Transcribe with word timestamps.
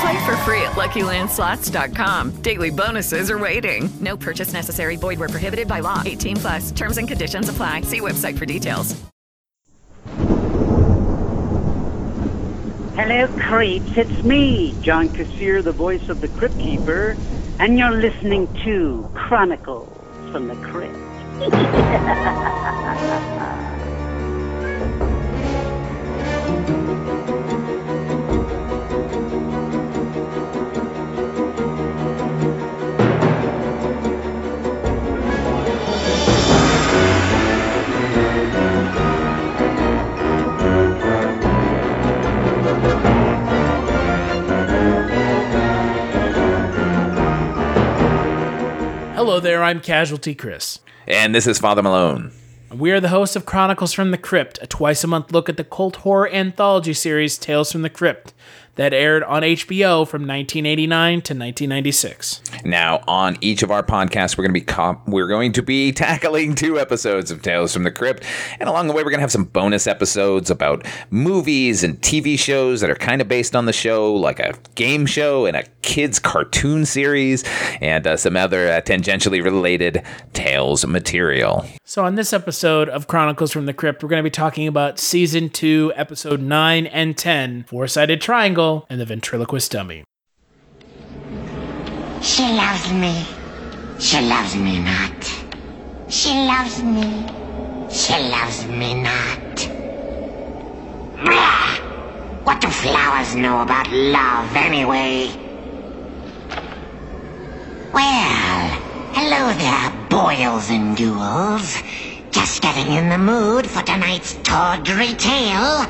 Play 0.00 0.24
for 0.26 0.36
free 0.38 0.62
at 0.62 0.72
LuckyLandSlots.com. 0.72 2.42
Daily 2.42 2.70
bonuses 2.70 3.30
are 3.30 3.38
waiting. 3.38 3.88
No 4.00 4.16
purchase 4.16 4.52
necessary. 4.52 4.96
Void 4.96 5.18
were 5.18 5.28
prohibited 5.28 5.66
by 5.66 5.80
law. 5.80 6.02
18 6.04 6.36
plus. 6.36 6.70
Terms 6.70 6.98
and 6.98 7.08
conditions 7.08 7.48
apply. 7.48 7.80
See 7.82 8.00
website 8.00 8.38
for 8.38 8.46
details. 8.46 8.94
Hello, 12.94 13.28
creeps. 13.38 13.96
It's 13.96 14.22
me, 14.24 14.74
John 14.82 15.08
Kassir, 15.08 15.62
the 15.62 15.72
voice 15.72 16.08
of 16.08 16.20
the 16.20 16.28
Crypt 16.28 16.58
Keeper, 16.58 17.16
and 17.58 17.78
you're 17.78 17.92
listening 17.92 18.52
to 18.64 19.08
Chronicles 19.14 19.88
from 20.32 20.48
the 20.48 20.56
Crypt. 20.56 20.94
Hello 49.28 49.40
there, 49.40 49.62
I'm 49.62 49.80
Casualty 49.80 50.34
Chris. 50.34 50.78
And 51.06 51.34
this 51.34 51.46
is 51.46 51.58
Father 51.58 51.82
Malone. 51.82 52.32
We 52.72 52.92
are 52.92 52.98
the 52.98 53.10
hosts 53.10 53.36
of 53.36 53.44
Chronicles 53.44 53.92
from 53.92 54.10
the 54.10 54.16
Crypt, 54.16 54.58
a 54.62 54.66
twice 54.66 55.04
a 55.04 55.06
month 55.06 55.32
look 55.32 55.50
at 55.50 55.58
the 55.58 55.64
cult 55.64 55.96
horror 55.96 56.30
anthology 56.30 56.94
series 56.94 57.36
Tales 57.36 57.70
from 57.70 57.82
the 57.82 57.90
Crypt 57.90 58.32
that 58.78 58.94
aired 58.94 59.24
on 59.24 59.42
HBO 59.42 60.06
from 60.06 60.22
1989 60.22 61.10
to 61.10 61.34
1996. 61.34 62.42
Now, 62.64 63.02
on 63.08 63.36
each 63.40 63.64
of 63.64 63.72
our 63.72 63.82
podcasts, 63.82 64.38
we're 64.38 64.44
going 64.44 64.54
to 64.54 64.60
be 64.60 64.64
co- 64.64 65.00
we're 65.06 65.26
going 65.26 65.52
to 65.52 65.62
be 65.62 65.90
tackling 65.92 66.54
two 66.54 66.78
episodes 66.78 67.32
of 67.32 67.42
Tales 67.42 67.72
from 67.72 67.82
the 67.82 67.90
Crypt, 67.90 68.24
and 68.60 68.68
along 68.68 68.86
the 68.86 68.92
way, 68.92 69.02
we're 69.02 69.10
going 69.10 69.18
to 69.18 69.22
have 69.22 69.32
some 69.32 69.44
bonus 69.44 69.88
episodes 69.88 70.48
about 70.48 70.86
movies 71.10 71.82
and 71.82 72.00
TV 72.00 72.38
shows 72.38 72.80
that 72.80 72.88
are 72.88 72.94
kind 72.94 73.20
of 73.20 73.26
based 73.26 73.56
on 73.56 73.66
the 73.66 73.72
show, 73.72 74.14
like 74.14 74.38
a 74.38 74.54
game 74.76 75.06
show 75.06 75.44
and 75.44 75.56
a 75.56 75.64
kids 75.82 76.20
cartoon 76.20 76.86
series, 76.86 77.42
and 77.80 78.06
uh, 78.06 78.16
some 78.16 78.36
other 78.36 78.68
uh, 78.68 78.80
tangentially 78.80 79.42
related 79.42 80.02
Tales 80.34 80.86
material. 80.86 81.66
So, 81.84 82.04
on 82.04 82.14
this 82.14 82.32
episode 82.32 82.88
of 82.90 83.06
Chronicles 83.08 83.50
from 83.50 83.66
the 83.66 83.72
Crypt, 83.72 84.02
we're 84.02 84.10
going 84.10 84.22
to 84.22 84.22
be 84.22 84.30
talking 84.30 84.68
about 84.68 84.98
season 84.98 85.48
two, 85.48 85.92
episode 85.96 86.40
nine 86.40 86.86
and 86.86 87.16
ten, 87.16 87.64
Four 87.64 87.88
Sided 87.88 88.20
Triangle, 88.20 88.67
and 88.90 89.00
the 89.00 89.04
Ventriloquist 89.04 89.72
Dummy. 89.72 90.04
She 92.22 92.42
loves 92.62 92.92
me. 92.92 93.14
She 93.98 94.20
loves 94.34 94.54
me 94.56 94.78
not. 94.90 95.20
She 96.08 96.32
loves 96.52 96.82
me. 96.82 97.08
She 97.90 98.16
loves 98.34 98.66
me 98.66 98.90
not. 99.08 99.54
Blah! 101.24 101.70
What 102.46 102.60
do 102.60 102.68
flowers 102.68 103.34
know 103.34 103.62
about 103.62 103.88
love 103.90 104.50
anyway? 104.56 105.30
Well, 107.92 108.68
hello 109.18 109.42
there, 109.62 109.88
boils 110.08 110.70
and 110.70 110.96
duels. 110.96 111.68
Just 112.30 112.62
getting 112.62 112.92
in 112.92 113.08
the 113.08 113.18
mood 113.18 113.66
for 113.66 113.82
tonight's 113.82 114.34
tawdry 114.42 115.14
tale. 115.14 115.86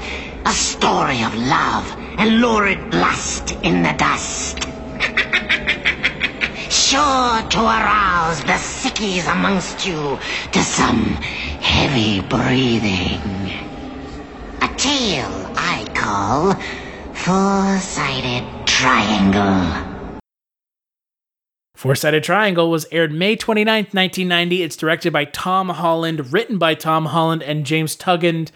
A 0.47 0.53
story 0.53 1.22
of 1.22 1.34
love 1.34 1.97
and 2.16 2.41
lurid 2.41 2.94
lust 2.94 3.53
in 3.62 3.82
the 3.82 3.93
dust. 3.99 4.60
sure 6.71 7.43
to 7.43 7.60
arouse 7.60 8.41
the 8.44 8.59
sickies 8.59 9.31
amongst 9.31 9.87
you 9.87 10.19
to 10.53 10.60
some 10.60 11.04
heavy 11.60 12.21
breathing. 12.21 13.20
A 14.62 14.69
tale 14.76 15.50
I 15.56 15.84
call 15.94 16.55
Four-Sided 17.12 18.44
Triangle. 18.66 19.88
Four 21.78 21.94
Sided 21.94 22.24
Triangle 22.24 22.72
was 22.72 22.86
aired 22.90 23.12
May 23.12 23.36
29th, 23.36 23.94
1990. 23.94 24.64
It's 24.64 24.74
directed 24.74 25.12
by 25.12 25.26
Tom 25.26 25.68
Holland, 25.68 26.32
written 26.32 26.58
by 26.58 26.74
Tom 26.74 27.06
Holland 27.06 27.40
and 27.40 27.64
James 27.64 27.94
Tugend. 27.94 28.50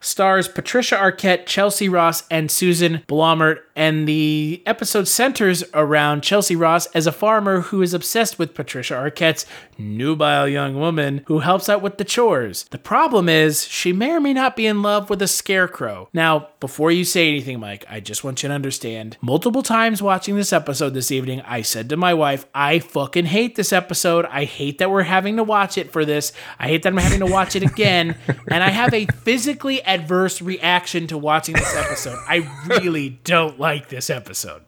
Stars 0.00 0.48
Patricia 0.48 0.96
Arquette, 0.96 1.46
Chelsea 1.46 1.88
Ross, 1.88 2.24
and 2.30 2.50
Susan 2.50 3.02
Blommaert, 3.08 3.60
and 3.74 4.08
the 4.08 4.62
episode 4.66 5.06
centers 5.06 5.64
around 5.74 6.22
Chelsea 6.22 6.56
Ross 6.56 6.86
as 6.86 7.06
a 7.06 7.12
farmer 7.12 7.60
who 7.60 7.82
is 7.82 7.94
obsessed 7.94 8.38
with 8.38 8.54
Patricia 8.54 8.94
Arquette's 8.94 9.46
nubile 9.78 10.48
young 10.48 10.74
woman 10.74 11.22
who 11.26 11.38
helps 11.38 11.68
out 11.68 11.82
with 11.82 11.98
the 11.98 12.04
chores. 12.04 12.64
The 12.70 12.78
problem 12.78 13.28
is, 13.28 13.64
she 13.64 13.92
may 13.92 14.12
or 14.12 14.20
may 14.20 14.32
not 14.32 14.56
be 14.56 14.66
in 14.66 14.82
love 14.82 15.10
with 15.10 15.22
a 15.22 15.28
scarecrow. 15.28 16.08
Now, 16.12 16.48
before 16.60 16.90
you 16.90 17.04
say 17.04 17.28
anything, 17.28 17.60
Mike, 17.60 17.84
I 17.88 18.00
just 18.00 18.24
want 18.24 18.42
you 18.42 18.48
to 18.48 18.54
understand 18.54 19.16
multiple 19.20 19.62
times 19.62 20.02
watching 20.02 20.36
this 20.36 20.52
episode 20.52 20.94
this 20.94 21.12
evening, 21.12 21.40
I 21.42 21.62
said 21.62 21.88
to 21.90 21.96
my 21.96 22.14
wife, 22.14 22.46
I 22.54 22.80
fucking 22.80 23.26
hate 23.26 23.54
this 23.54 23.72
episode. 23.72 24.26
I 24.26 24.44
hate 24.44 24.78
that 24.78 24.90
we're 24.90 25.02
having 25.02 25.36
to 25.36 25.44
watch 25.44 25.78
it 25.78 25.92
for 25.92 26.04
this. 26.04 26.32
I 26.58 26.68
hate 26.68 26.82
that 26.82 26.92
I'm 26.92 26.98
having 26.98 27.20
to 27.20 27.26
watch 27.26 27.54
it 27.54 27.62
again. 27.62 28.16
and 28.50 28.64
I 28.64 28.70
have 28.70 28.92
a 28.92 29.06
physically 29.06 29.82
adverse 29.88 30.40
reaction 30.42 31.06
to 31.08 31.18
watching 31.18 31.54
this 31.54 31.74
episode. 31.74 32.18
I 32.28 32.48
really 32.66 33.20
don't 33.24 33.58
like 33.58 33.88
this 33.88 34.10
episode. 34.10 34.62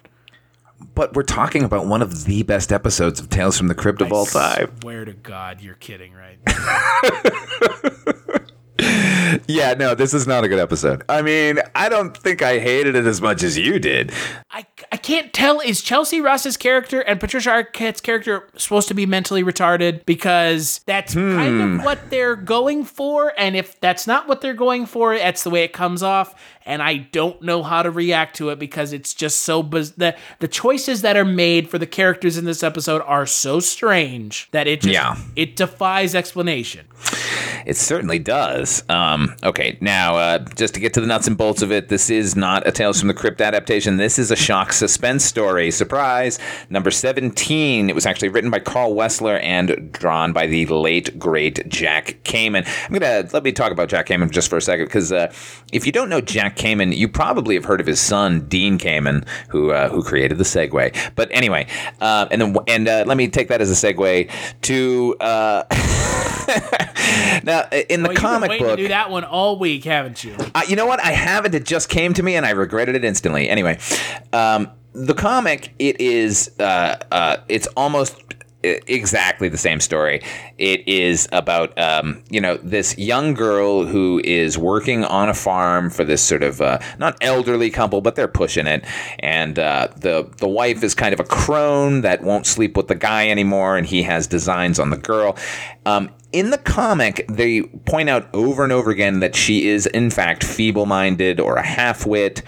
But 0.95 1.15
we're 1.15 1.23
talking 1.23 1.63
about 1.63 1.87
one 1.87 2.01
of 2.01 2.25
the 2.25 2.43
best 2.43 2.73
episodes 2.73 3.21
of 3.21 3.29
Tales 3.29 3.59
from 3.59 3.69
the 3.69 3.75
Crypt 3.75 4.01
of 4.01 4.13
all 4.13 4.25
time. 4.25 4.73
Swear 4.81 5.05
to 5.05 5.13
God, 5.13 5.61
you're 5.61 5.75
kidding, 5.75 6.15
right? 6.15 6.39
Yeah, 9.47 9.75
no, 9.75 9.95
this 9.95 10.15
is 10.15 10.27
not 10.27 10.45
a 10.45 10.49
good 10.49 10.59
episode. 10.59 11.03
I 11.09 11.23
mean, 11.23 11.59
I 11.75 11.89
don't 11.89 12.17
think 12.17 12.43
I 12.43 12.59
hated 12.59 12.95
it 12.95 13.05
as 13.05 13.21
much 13.21 13.43
as 13.43 13.59
you 13.59 13.79
did. 13.79 14.13
I, 14.51 14.67
I 14.93 14.97
can't 14.97 15.33
tell 15.33 15.61
is 15.61 15.83
Chelsea 15.83 16.21
Ross's 16.21 16.57
character 16.57 17.01
and 17.01 17.21
Patricia 17.21 17.51
Arquette's 17.51 18.01
character 18.01 18.49
supposed 18.57 18.89
to 18.89 18.95
be 18.95 19.07
mentally 19.07 19.43
retarded 19.43 20.05
because 20.07 20.81
that's 20.87 21.15
hmm. 21.15 21.37
kind 21.37 21.61
of 21.63 21.85
what 21.85 22.11
they're 22.11 22.37
going 22.37 22.85
for 22.85 23.33
and 23.37 23.57
if 23.57 23.79
that's 23.81 24.07
not 24.07 24.29
what 24.29 24.41
they're 24.41 24.55
going 24.55 24.87
for 24.87 25.17
that's 25.17 25.45
the 25.45 25.51
way 25.51 25.65
it 25.65 25.73
comes 25.73 26.03
off 26.03 26.35
and 26.67 26.83
I 26.83 26.99
don't 26.99 27.41
know 27.43 27.63
how 27.63 27.83
to 27.83 27.91
react 27.91 28.37
to 28.37 28.51
it 28.51 28.59
because 28.59 28.93
it's 28.93 29.15
just 29.15 29.41
so 29.41 29.63
biz- 29.63 29.93
the 29.93 30.17
the 30.39 30.49
choices 30.49 31.03
that 31.03 31.17
are 31.17 31.25
made 31.25 31.69
for 31.69 31.79
the 31.79 31.87
characters 31.87 32.37
in 32.37 32.45
this 32.45 32.63
episode 32.63 33.03
are 33.03 33.27
so 33.27 33.61
strange 33.61 34.49
that 34.53 34.67
it 34.67 34.83
just 34.83 34.93
Yeah. 34.93 35.17
it 35.37 35.57
defies 35.57 36.15
explanation. 36.15 36.87
It 37.67 37.77
certainly 37.77 38.19
does. 38.19 38.83
Um, 38.89 39.35
okay, 39.43 39.79
now 39.81 40.17
uh, 40.17 40.39
just 40.57 40.75
to 40.75 40.81
get 40.81 40.95
to 40.95 41.01
the 41.01 41.07
nuts 41.07 41.27
and 41.27 41.37
bolts 41.37 41.63
of 41.63 41.73
it, 41.73 41.89
this 41.89 42.11
is 42.11 42.37
not 42.37 42.67
a 42.67 42.73
Tales 42.73 42.99
from 42.99 43.09
the 43.09 43.15
Crypt 43.15 43.41
adaptation. 43.41 43.97
This 43.97 44.19
is 44.19 44.31
a 44.31 44.37
shock 44.37 44.73
suspense 44.73 45.25
story. 45.25 45.71
Surprise! 45.71 46.39
Number 46.69 46.91
17. 46.91 47.89
It 47.89 47.95
was 47.95 48.07
actually 48.07 48.29
written 48.29 48.51
by 48.51 48.61
Carl 48.61 48.95
Wessler 48.95 49.43
and 49.43 49.93
drawn 49.93 50.33
by 50.33 50.47
the 50.47 50.67
late, 50.67 51.19
great 51.19 51.69
Jack 51.69 52.19
Kamen. 52.25 52.67
I'm 52.85 52.99
going 52.99 53.27
to 53.27 53.33
let 53.33 53.43
me 53.43 53.53
talk 53.53 53.73
about 53.73 53.89
Jack 53.89 54.07
Kamen 54.07 54.31
just 54.31 54.49
for 54.49 54.57
a 54.57 54.63
second 54.63 54.87
because 54.87 55.13
uh, 55.13 55.33
if 55.73 55.87
you 55.87 55.93
don't 55.93 56.09
know 56.09 56.21
Jack 56.21 56.57
Kamen, 56.57 56.97
you 56.97 57.09
probably 57.09 57.55
have 57.55 57.65
heard 57.65 57.81
of 57.81 57.87
his 57.87 58.01
son, 58.01 58.47
Dean 58.49 58.79
Kamen, 58.79 59.27
who, 59.49 59.71
uh, 59.73 59.89
who 59.89 60.03
created 60.03 60.39
the 60.39 60.45
Segway. 60.45 60.97
But 61.15 61.29
anyway, 61.33 61.67
uh, 62.01 62.29
and 62.31 62.41
then 62.41 62.57
and 62.67 62.89
uh, 62.89 63.05
let 63.07 63.17
me 63.17 63.29
take 63.29 63.49
that 63.49 63.61
as 63.61 63.71
a 63.71 63.93
segue 63.93 64.31
to. 64.63 65.17
Now, 67.43 67.69
in 67.71 68.03
the 68.03 68.09
Well, 68.09 68.13
you've 68.13 68.15
been 68.15 68.15
comic 68.17 68.61
book, 68.61 68.77
do 68.77 68.89
that 68.89 69.11
one 69.11 69.25
all 69.25 69.59
week, 69.59 69.85
haven't 69.85 70.23
you? 70.25 70.37
Uh, 70.55 70.63
you 70.69 70.77
know 70.77 70.87
what? 70.87 71.01
I 71.01 71.13
haven't. 71.13 71.55
It 71.55 71.65
just 71.65 71.89
came 71.89 72.13
to 72.15 72.23
me, 72.23 72.37
and 72.37 72.45
I 72.45 72.51
regretted 72.51 72.95
it 72.95 73.05
instantly. 73.05 73.49
Anyway, 73.49 73.79
um, 74.33 74.71
the 74.93 75.15
comic 75.15 75.73
it 75.79 76.01
is 76.01 76.51
uh, 76.59 76.97
uh, 77.11 77.37
it's 77.49 77.67
almost 77.77 78.17
exactly 78.63 79.49
the 79.49 79.59
same 79.59 79.81
story. 79.81 80.23
It 80.59 80.87
is 80.87 81.29
about 81.33 81.77
um, 81.79 82.23
you 82.31 82.41
know 82.41 82.57
this 82.59 82.97
young 82.99 83.35
girl 83.35 83.85
who 83.85 84.21
is 84.25 84.59
working 84.59 85.05
on 85.05 85.29
a 85.29 85.35
farm 85.35 85.91
for 85.91 86.05
this 86.05 86.23
sort 86.23 86.43
of 86.43 86.61
uh, 86.61 86.79
not 86.99 87.17
elderly 87.21 87.71
couple, 87.71 88.01
but 88.01 88.17
they're 88.17 88.29
pushing 88.29 88.67
it, 88.67 88.85
and 89.21 89.59
uh, 89.59 89.89
the 89.97 90.29
the 90.39 90.49
wife 90.49 90.83
is 90.83 90.95
kind 90.95 91.13
of 91.13 91.21
a 91.21 91.25
crone 91.25 92.03
that 92.03 92.23
won't 92.23 92.47
sleep 92.47 92.77
with 92.77 92.89
the 92.89 92.95
guy 92.95 93.29
anymore, 93.29 93.77
and 93.77 93.87
he 93.87 94.03
has 94.03 94.27
designs 94.27 94.79
on 94.79 94.91
the 94.91 94.99
girl. 94.99 95.37
Um, 95.87 96.11
in 96.33 96.51
the 96.51 96.59
comic, 96.59 97.27
they 97.29 97.63
point 97.63 98.09
out 98.09 98.29
over 98.33 98.63
and 98.63 98.73
over 98.73 98.91
again 98.91 99.21
that 99.21 99.35
she 99.35 99.69
is, 99.69 99.87
in 99.87 100.11
fact, 100.11 100.45
feeble 100.45 100.87
minded 100.87 101.41
or 101.41 101.57
a 101.57 101.63
half 101.63 102.07
wit 102.07 102.43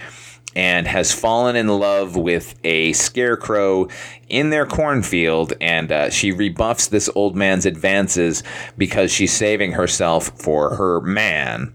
and 0.55 0.87
has 0.87 1.11
fallen 1.11 1.55
in 1.55 1.67
love 1.67 2.15
with 2.15 2.55
a 2.63 2.93
scarecrow 2.93 3.87
in 4.29 4.49
their 4.49 4.65
cornfield. 4.65 5.53
And 5.61 5.91
uh, 5.91 6.09
she 6.09 6.31
rebuffs 6.31 6.87
this 6.87 7.09
old 7.15 7.35
man's 7.35 7.65
advances 7.65 8.43
because 8.77 9.11
she's 9.11 9.33
saving 9.33 9.73
herself 9.73 10.27
for 10.39 10.75
her 10.75 11.01
man. 11.01 11.73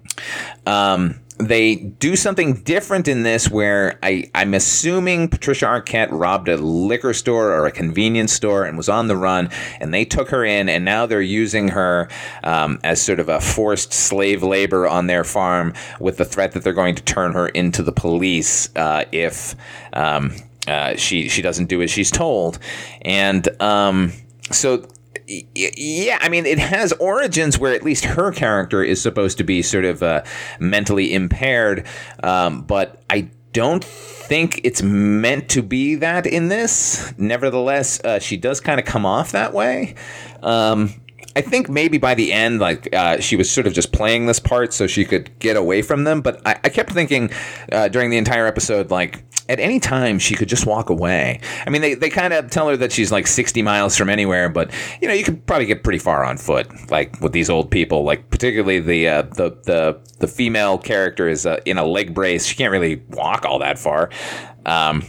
Um, 0.66 1.20
they 1.38 1.76
do 1.76 2.16
something 2.16 2.54
different 2.54 3.06
in 3.06 3.22
this 3.22 3.50
where 3.50 3.98
I, 4.02 4.30
I'm 4.34 4.54
assuming 4.54 5.28
Patricia 5.28 5.66
Arquette 5.66 6.08
robbed 6.10 6.48
a 6.48 6.56
liquor 6.56 7.14
store 7.14 7.52
or 7.52 7.66
a 7.66 7.72
convenience 7.72 8.32
store 8.32 8.64
and 8.64 8.76
was 8.76 8.88
on 8.88 9.06
the 9.06 9.16
run, 9.16 9.50
and 9.80 9.94
they 9.94 10.04
took 10.04 10.30
her 10.30 10.44
in, 10.44 10.68
and 10.68 10.84
now 10.84 11.06
they're 11.06 11.20
using 11.20 11.68
her 11.68 12.08
um, 12.42 12.80
as 12.82 13.00
sort 13.00 13.20
of 13.20 13.28
a 13.28 13.40
forced 13.40 13.92
slave 13.92 14.42
labor 14.42 14.88
on 14.88 15.06
their 15.06 15.24
farm 15.24 15.74
with 16.00 16.16
the 16.16 16.24
threat 16.24 16.52
that 16.52 16.64
they're 16.64 16.72
going 16.72 16.96
to 16.96 17.02
turn 17.04 17.32
her 17.32 17.48
into 17.48 17.82
the 17.82 17.92
police 17.92 18.74
uh, 18.76 19.04
if 19.12 19.54
um, 19.92 20.34
uh, 20.66 20.96
she 20.96 21.28
she 21.28 21.40
doesn't 21.40 21.66
do 21.66 21.80
as 21.82 21.90
she's 21.90 22.10
told, 22.10 22.58
and 23.02 23.48
um, 23.62 24.12
so 24.50 24.86
yeah, 25.54 26.18
I 26.20 26.28
mean, 26.28 26.46
it 26.46 26.58
has 26.58 26.92
origins 26.94 27.58
where 27.58 27.74
at 27.74 27.82
least 27.82 28.04
her 28.04 28.32
character 28.32 28.82
is 28.82 29.00
supposed 29.00 29.38
to 29.38 29.44
be 29.44 29.62
sort 29.62 29.84
of 29.84 30.02
uh, 30.02 30.22
mentally 30.58 31.12
impaired, 31.12 31.86
um, 32.22 32.62
but 32.62 33.02
I 33.10 33.28
don't 33.52 33.84
think 33.84 34.60
it's 34.64 34.82
meant 34.82 35.48
to 35.50 35.62
be 35.62 35.96
that 35.96 36.26
in 36.26 36.48
this. 36.48 37.12
Nevertheless, 37.18 38.00
uh, 38.04 38.18
she 38.18 38.36
does 38.36 38.60
kind 38.60 38.78
of 38.78 38.86
come 38.86 39.06
off 39.06 39.32
that 39.32 39.52
way. 39.52 39.94
Um, 40.42 40.94
I 41.38 41.40
think 41.40 41.68
maybe 41.68 41.98
by 41.98 42.16
the 42.16 42.32
end, 42.32 42.58
like 42.58 42.92
uh, 42.92 43.20
she 43.20 43.36
was 43.36 43.48
sort 43.48 43.68
of 43.68 43.72
just 43.72 43.92
playing 43.92 44.26
this 44.26 44.40
part 44.40 44.72
so 44.74 44.88
she 44.88 45.04
could 45.04 45.38
get 45.38 45.56
away 45.56 45.82
from 45.82 46.02
them. 46.02 46.20
But 46.20 46.44
I, 46.44 46.58
I 46.64 46.68
kept 46.68 46.90
thinking 46.90 47.30
uh, 47.70 47.86
during 47.86 48.10
the 48.10 48.16
entire 48.16 48.44
episode, 48.44 48.90
like 48.90 49.22
at 49.48 49.60
any 49.60 49.78
time 49.78 50.18
she 50.18 50.34
could 50.34 50.48
just 50.48 50.66
walk 50.66 50.90
away. 50.90 51.40
I 51.64 51.70
mean, 51.70 51.80
they, 51.80 51.94
they 51.94 52.10
kind 52.10 52.34
of 52.34 52.50
tell 52.50 52.68
her 52.68 52.76
that 52.78 52.90
she's 52.90 53.12
like 53.12 53.28
60 53.28 53.62
miles 53.62 53.96
from 53.96 54.10
anywhere, 54.10 54.48
but 54.48 54.72
you 55.00 55.06
know, 55.06 55.14
you 55.14 55.22
could 55.22 55.46
probably 55.46 55.66
get 55.66 55.84
pretty 55.84 56.00
far 56.00 56.24
on 56.24 56.38
foot, 56.38 56.90
like 56.90 57.20
with 57.20 57.30
these 57.30 57.48
old 57.48 57.70
people. 57.70 58.02
Like 58.02 58.30
particularly 58.30 58.80
the 58.80 59.06
uh, 59.06 59.22
the 59.22 59.50
the 59.62 60.00
the 60.18 60.26
female 60.26 60.76
character 60.76 61.28
is 61.28 61.46
uh, 61.46 61.60
in 61.64 61.78
a 61.78 61.86
leg 61.86 62.14
brace. 62.14 62.46
She 62.46 62.56
can't 62.56 62.72
really 62.72 63.00
walk 63.10 63.44
all 63.44 63.60
that 63.60 63.78
far. 63.78 64.10
Um, 64.66 65.04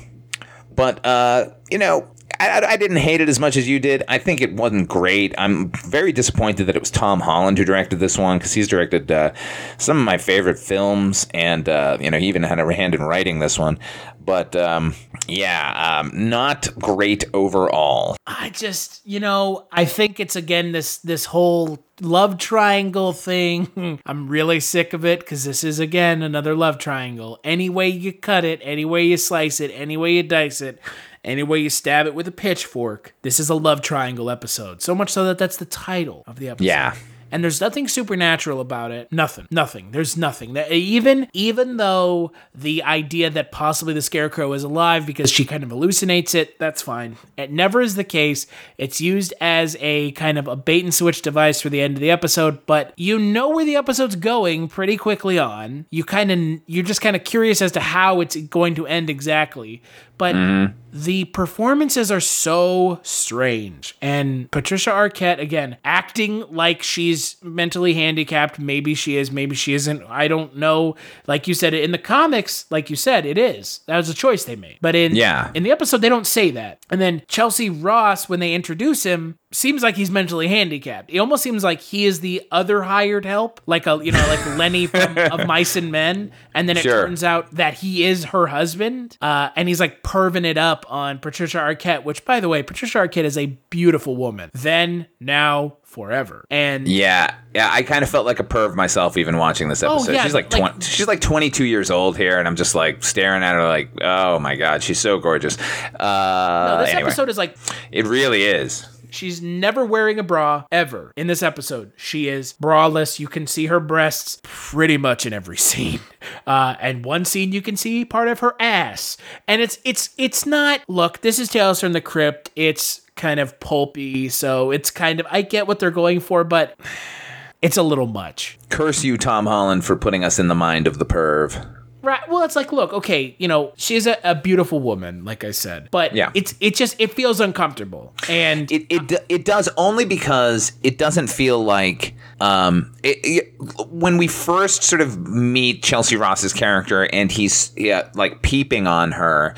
but 0.76 1.04
uh, 1.04 1.50
you 1.72 1.80
know, 1.80 2.08
I, 2.40 2.62
I 2.62 2.78
didn't 2.78 2.98
hate 2.98 3.22
it 3.22 3.30
as 3.30 3.40
much 3.40 3.58
as 3.58 3.68
you 3.68 3.80
did. 3.80 4.04
I 4.08 4.18
think 4.18 4.42
it 4.42 4.54
wasn't 4.54 4.88
great. 4.88 5.34
I'm 5.38 5.72
very 5.72 6.12
disappointed 6.12 6.66
that 6.66 6.76
it 6.76 6.82
was 6.82 6.92
Tom 6.92 7.20
Holland 7.20 7.58
who 7.58 7.66
directed 7.66 8.00
this 8.00 8.18
one 8.18 8.38
because 8.38 8.54
he's 8.54 8.68
directed 8.68 9.12
uh, 9.12 9.34
some 9.78 9.98
of 9.98 10.06
my 10.06 10.18
favorite 10.18 10.60
films, 10.60 11.28
and 11.34 11.68
uh, 11.68 11.98
you 12.00 12.12
know 12.12 12.18
he 12.18 12.28
even 12.28 12.44
had 12.44 12.60
a 12.60 12.74
hand 12.74 12.96
in 12.96 13.04
writing 13.04 13.40
this 13.40 13.58
one. 13.58 13.80
But 14.24 14.56
um, 14.56 14.96
yeah, 15.28 16.02
um, 16.02 16.12
not 16.14 16.68
great 16.78 17.26
overall. 17.34 18.16
I 18.28 18.50
just, 18.50 19.02
you 19.06 19.20
know, 19.20 19.68
I 19.72 19.86
think 19.86 20.20
it's 20.20 20.36
again 20.36 20.72
this 20.72 20.98
this 20.98 21.26
whole 21.26 21.84
love 22.02 22.38
triangle 22.38 23.14
thing. 23.14 24.00
I'm 24.06 24.28
really 24.28 24.60
sick 24.60 24.94
of 24.94 25.06
it 25.06 25.20
because 25.20 25.46
this 25.46 25.64
is 25.64 25.80
again 25.80 26.22
another 26.22 26.56
love 26.56 26.78
triangle. 26.78 27.40
Any 27.44 27.70
way 27.70 27.90
you 27.90 28.14
cut 28.14 28.46
it, 28.46 28.60
any 28.64 28.86
way 28.86 29.04
you 29.04 29.18
slice 29.18 29.60
it, 29.60 29.72
any 29.72 29.98
way 29.98 30.14
you 30.14 30.24
dice 30.24 30.62
it, 30.62 30.80
any 31.24 31.44
way 31.44 31.60
you 31.60 31.70
stab 31.70 32.08
it 32.08 32.14
with 32.16 32.28
a 32.28 32.32
pitchfork, 32.32 33.14
this 33.22 33.40
is 33.40 33.50
a 33.50 33.56
love 33.56 33.82
triangle 33.82 34.30
episode. 34.30 34.82
So 34.82 34.96
much 34.96 35.10
so 35.10 35.26
that 35.26 35.38
that's 35.38 35.58
the 35.58 35.66
title 35.66 36.24
of 36.28 36.38
the 36.40 36.50
episode. 36.50 36.66
Yeah. 36.66 36.96
And 37.32 37.44
there's 37.44 37.62
nothing 37.62 37.88
supernatural 37.88 38.60
about 38.60 38.92
it. 38.92 39.12
Nothing. 39.12 39.48
Nothing. 39.52 39.92
There's 39.92 40.18
nothing. 40.18 40.58
Even 40.58 41.28
even 41.34 41.78
though 41.78 42.32
the 42.56 42.84
idea 42.84 43.30
that 43.30 43.52
possibly 43.52 43.94
the 43.94 44.02
scarecrow 44.02 44.52
is 44.54 44.64
alive 44.64 45.06
because 45.06 45.30
she 45.30 45.46
kind 45.46 45.64
of 45.64 45.70
hallucinates 45.70 46.34
it, 46.34 46.58
that's 46.58 46.82
fine. 46.82 47.18
It 47.38 47.52
never 47.52 47.82
is 47.82 47.96
the 47.96 48.04
case. 48.04 48.48
It's 48.78 49.00
used 49.00 49.34
as 49.40 49.78
a 49.80 50.12
kind 50.14 50.40
of 50.40 50.48
a 50.48 50.56
bait 50.56 50.84
and 50.84 50.94
switch 50.94 51.22
device 51.22 51.62
for 51.62 51.70
the 51.70 51.82
end 51.82 51.98
of 51.98 52.02
the 52.02 52.12
episode, 52.12 52.66
but 52.66 52.94
you 52.98 53.20
know 53.20 53.50
where 53.50 53.66
the 53.66 53.76
episode's 53.76 54.16
going 54.16 54.68
pretty 54.68 54.98
quickly 54.98 55.38
on. 55.38 55.86
You 55.92 56.04
kind 56.04 56.32
of 56.32 56.62
you're 56.66 56.84
just 56.84 57.02
kind 57.02 57.16
of 57.16 57.24
curious 57.24 57.62
as 57.62 57.72
to 57.74 57.80
how 57.80 58.22
it's 58.22 58.36
going 58.36 58.76
to 58.76 58.88
end 58.88 59.10
exactly. 59.10 59.84
But 60.20 60.36
mm-hmm. 60.36 60.78
the 60.94 61.24
performances 61.26 62.12
are 62.12 62.20
so 62.20 63.00
strange. 63.04 63.96
And 64.02 64.52
Patricia 64.52 64.92
Arquette, 64.92 65.40
again, 65.40 65.78
acting 65.84 66.44
like 66.52 66.84
she's 66.84 67.38
mentally 67.42 67.94
handicapped. 67.94 68.60
Maybe 68.60 68.94
she 68.94 69.16
is, 69.16 69.32
maybe 69.32 69.56
she 69.56 69.74
isn't. 69.74 70.04
I 70.04 70.28
don't 70.28 70.58
know. 70.58 70.96
Like 71.26 71.48
you 71.48 71.54
said, 71.54 71.74
in 71.74 71.92
the 71.92 71.98
comics, 71.98 72.66
like 72.70 72.90
you 72.90 72.98
said, 72.98 73.26
it 73.26 73.38
is. 73.38 73.80
That 73.88 73.96
was 73.96 74.10
a 74.10 74.14
choice 74.14 74.44
they 74.44 74.58
made. 74.58 74.78
But 74.82 74.94
in, 74.94 75.16
Yeah. 75.16 75.52
in 75.56 75.64
the 75.64 75.72
episode, 75.72 76.02
they 76.02 76.10
don't 76.10 76.28
say 76.28 76.52
that. 76.52 76.86
And 76.90 77.00
then 77.00 77.24
Chelsea 77.30 77.70
Ross, 77.70 78.28
when 78.28 78.42
they 78.42 78.54
introduce 78.54 79.04
him, 79.04 79.40
seems 79.52 79.82
like 79.82 79.96
he's 79.96 80.12
mentally 80.12 80.48
handicapped. 80.48 81.10
It 81.12 81.18
almost 81.20 81.42
seems 81.42 81.64
like 81.64 81.82
he 81.82 82.06
is 82.06 82.20
the 82.20 82.44
other 82.52 82.84
hired 82.84 83.26
help, 83.26 83.60
like 83.66 83.88
a 83.88 84.00
you 84.04 84.12
know, 84.12 84.26
like 84.28 84.46
Lenny 84.58 84.86
from 84.86 85.18
of 85.18 85.48
Mice 85.48 85.76
and 85.76 85.92
Men. 85.92 86.32
And 86.54 86.70
then 86.70 86.78
it 86.78 86.84
Sure. 86.84 87.06
turns 87.06 87.24
out 87.24 87.52
that 87.56 87.74
he 87.76 88.04
is 88.04 88.26
her 88.26 88.48
husband, 88.48 89.18
uh, 89.22 89.50
and 89.56 89.68
he's 89.68 89.80
like 89.80 90.04
perving 90.04 90.46
it 90.46 90.58
up 90.58 90.86
on 90.90 91.20
Patricia 91.20 91.58
Arquette. 91.58 92.04
Which, 92.04 92.26
by 92.26 92.40
the 92.40 92.48
way, 92.50 92.62
Patricia 92.64 93.00
Arquette 93.00 93.24
is 93.24 93.38
a 93.38 93.48
beautiful 93.70 94.16
woman. 94.16 94.50
Then, 94.54 95.08
now, 95.20 95.78
forever. 95.84 96.46
And 96.52 96.88
Yeah, 96.88 97.34
yeah. 97.56 97.70
I 97.72 97.82
kind 97.82 98.04
of 98.04 98.10
felt 98.10 98.26
like 98.28 98.40
a 98.40 98.44
perv 98.44 98.76
myself 98.76 99.18
even 99.18 99.38
watching 99.38 99.68
this 99.70 99.82
episode. 99.82 99.94
Oh, 99.94 99.96
episode. 99.98 100.14
yeah, 100.14 100.24
she's 100.24 100.34
like, 100.36 100.54
like- 100.54 100.72
20, 100.74 100.86
she's 100.86 101.08
like 101.08 101.22
22 101.22 101.64
years 101.66 101.90
old 101.90 102.18
here, 102.18 102.38
and 102.38 102.48
I'm 102.48 102.56
just 102.56 102.76
like 102.76 103.04
staring 103.04 103.42
at 103.42 103.54
her 103.54 103.68
like, 103.68 103.90
oh 104.02 104.38
my 104.40 104.56
god, 104.56 104.84
she's 104.84 105.00
so 105.00 105.18
gorgeous. 105.18 105.58
Uh, 106.00 106.76
no, 106.78 106.82
this 106.84 106.94
anyway, 106.94 107.08
episode 107.08 107.30
is 107.30 107.38
like 107.38 107.56
it 107.92 108.06
really 108.06 108.44
is. 108.44 108.86
She's 109.12 109.42
never 109.42 109.86
wearing 109.86 110.20
a 110.20 110.24
bra 110.24 110.66
ever 110.72 111.12
in 111.16 111.28
this 111.28 111.44
episode. 111.44 111.92
She 111.96 112.28
is 112.28 112.54
braless. 112.54 113.20
You 113.20 113.28
can 113.28 113.48
see 113.48 113.68
her 113.68 113.80
breasts 113.80 114.40
pretty 114.44 114.98
much 114.98 115.26
in 115.26 115.34
every 115.34 115.58
scene. 115.70 116.00
Uh, 116.46 116.76
and 116.80 117.06
one 117.06 117.26
scene 117.26 117.52
you 117.52 117.62
can 117.62 117.76
see 117.76 118.06
part 118.06 118.28
of 118.28 118.40
her 118.40 118.56
ass. 118.60 119.18
And 119.48 119.62
it's 119.62 119.80
it's 119.84 120.10
it's 120.18 120.46
not. 120.46 120.82
Look, 120.88 121.22
this 121.22 121.40
is 121.40 121.50
Tales 121.50 121.80
from 121.80 121.94
the 121.94 122.02
Crypt. 122.02 122.52
It's 122.56 123.02
kind 123.16 123.40
of 123.40 123.60
pulpy, 123.60 124.30
so 124.30 124.72
it's 124.72 124.92
kind 124.92 125.20
of 125.20 125.28
I 125.30 125.42
get 125.42 125.68
what 125.68 125.80
they're 125.80 125.92
going 125.92 126.20
for, 126.20 126.44
but 126.44 126.80
it's 127.62 127.78
a 127.78 127.84
little 127.84 128.08
much. 128.08 128.58
Curse 128.70 129.04
you, 129.04 129.18
Tom 129.18 129.46
Holland, 129.46 129.86
for 129.86 129.96
putting 129.96 130.24
us 130.24 130.40
in 130.40 130.48
the 130.48 130.56
mind 130.56 130.88
of 130.88 131.00
the 131.00 131.06
perv. 131.06 131.79
Right. 132.02 132.22
Well, 132.30 132.44
it's 132.44 132.56
like, 132.56 132.72
look, 132.72 132.94
okay, 132.94 133.36
you 133.40 133.48
know, 133.48 133.74
she's 133.76 134.08
a, 134.08 134.18
a 134.24 134.34
beautiful 134.34 134.80
woman, 134.80 135.26
like 135.26 135.44
I 135.44 135.52
said, 135.52 135.90
but 135.92 136.16
Yeah. 136.16 136.32
it's 136.34 136.56
it 136.62 136.76
just 136.76 136.96
it 137.00 137.14
feels 137.14 137.40
uncomfortable, 137.42 138.14
and 138.30 138.72
It 138.72 138.86
it, 138.90 139.26
it 139.28 139.46
does 139.46 139.68
only 139.76 140.06
because 140.06 140.72
it 140.84 140.98
doesn't 140.98 141.28
feel 141.28 141.64
like 141.64 142.14
um 142.40 142.94
it, 143.04 143.18
it- 143.24 143.54
when 143.90 144.18
we 144.18 144.28
first 144.28 144.84
sort 144.84 145.02
of 145.02 145.28
meet 145.28 145.84
Chelsea 145.84 146.16
Ross's 146.16 146.54
character 146.54 147.04
and 147.12 147.32
he's 147.32 147.72
yeah, 147.76 148.10
like 148.16 148.42
peeping 148.44 148.88
on 148.88 149.12
her 149.12 149.54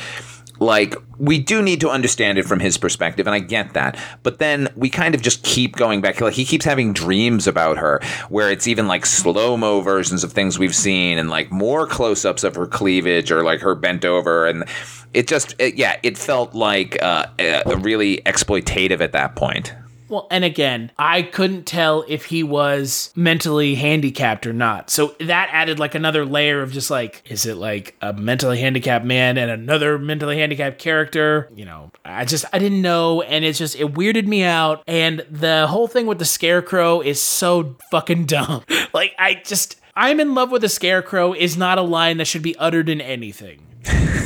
like 0.62 0.96
we 1.18 1.40
do 1.40 1.62
need 1.62 1.82
to 1.82 1.90
understand 1.90 2.38
it 2.38 2.46
from 2.46 2.60
his 2.60 2.78
perspective 2.78 3.26
and 3.26 3.34
I 3.34 3.40
get 3.40 3.74
that. 3.74 3.98
But 4.22 4.38
then 4.38 4.70
we 4.76 4.90
kind 4.90 5.16
of 5.16 5.22
just 5.22 5.44
keep 5.44 5.76
going 5.76 6.02
back 6.02 6.22
like 6.22 6.36
he 6.36 6.46
keeps 6.46 6.64
having 6.64 6.94
dreams 6.94 7.48
about 7.48 7.78
her 7.80 8.00
where 8.30 8.52
it's 8.52 8.68
even 8.68 8.88
like 8.88 9.06
slow-mo 9.06 9.82
versions 9.82 10.24
of 10.24 10.32
things 10.32 10.60
we've 10.60 10.76
seen 10.76 11.18
and 11.18 11.30
like 11.30 11.52
more 11.52 11.88
close-ups 11.88 12.44
of 12.44 12.56
her 12.56 12.68
cleavage 12.68 13.32
or 13.32 13.44
like 13.44 13.60
her 13.60 13.74
bent 13.74 14.06
over 14.06 14.46
and 14.46 14.64
it 15.14 15.28
just 15.28 15.56
it, 15.58 15.76
yeah 15.76 16.00
it 16.04 16.16
felt 16.18 16.54
like 16.54 17.02
uh, 17.02 17.26
uh 17.40 17.78
really 17.80 18.18
exploitative 18.26 19.02
at 19.02 19.14
that 19.14 19.36
point 19.36 19.74
Well, 20.12 20.28
and 20.30 20.44
again, 20.44 20.92
I 21.00 21.22
couldn't 21.22 21.64
tell 21.64 22.04
if 22.06 22.26
he 22.26 22.44
was 22.44 23.14
mentally 23.16 23.76
handicapped 23.76 24.46
or 24.46 24.52
not. 24.52 24.90
So 24.90 25.16
that 25.22 25.48
added 25.54 25.80
like 25.80 25.96
another 25.96 26.26
layer 26.26 26.62
of 26.62 26.74
just 26.74 26.92
like, 26.92 27.24
is 27.32 27.46
it 27.46 27.56
like 27.56 27.96
a 28.02 28.12
mentally 28.12 28.60
handicapped 28.60 29.06
man 29.06 29.38
and 29.38 29.50
another 29.50 29.98
mentally 29.98 30.38
handicapped 30.38 30.80
character? 30.80 31.50
You 31.56 31.64
know, 31.64 31.92
I 32.04 32.26
just, 32.26 32.44
I 32.52 32.60
didn't 32.60 32.82
know. 32.82 33.22
And 33.22 33.46
it's 33.46 33.58
just, 33.58 33.78
it 33.78 33.94
weirded 33.94 34.28
me 34.28 34.44
out. 34.44 34.84
And 34.86 35.26
the 35.32 35.66
whole 35.68 35.88
thing 35.88 36.08
with 36.08 36.20
the 36.20 36.26
scarecrow 36.26 37.00
is 37.00 37.22
so 37.22 37.78
fucking 37.90 38.26
dumb. 38.26 38.66
like, 38.94 39.16
I 39.18 39.36
just, 39.46 39.80
I'm 39.96 40.20
in 40.20 40.36
love 40.36 40.52
with 40.52 40.66
a 40.66 40.70
scarecrow 40.70 41.34
is 41.34 41.56
not 41.56 41.78
a 41.78 41.84
line 41.84 42.18
that 42.18 42.26
should 42.26 42.44
be 42.44 42.58
uttered 42.58 42.90
in 42.90 43.00
anything 43.00 43.71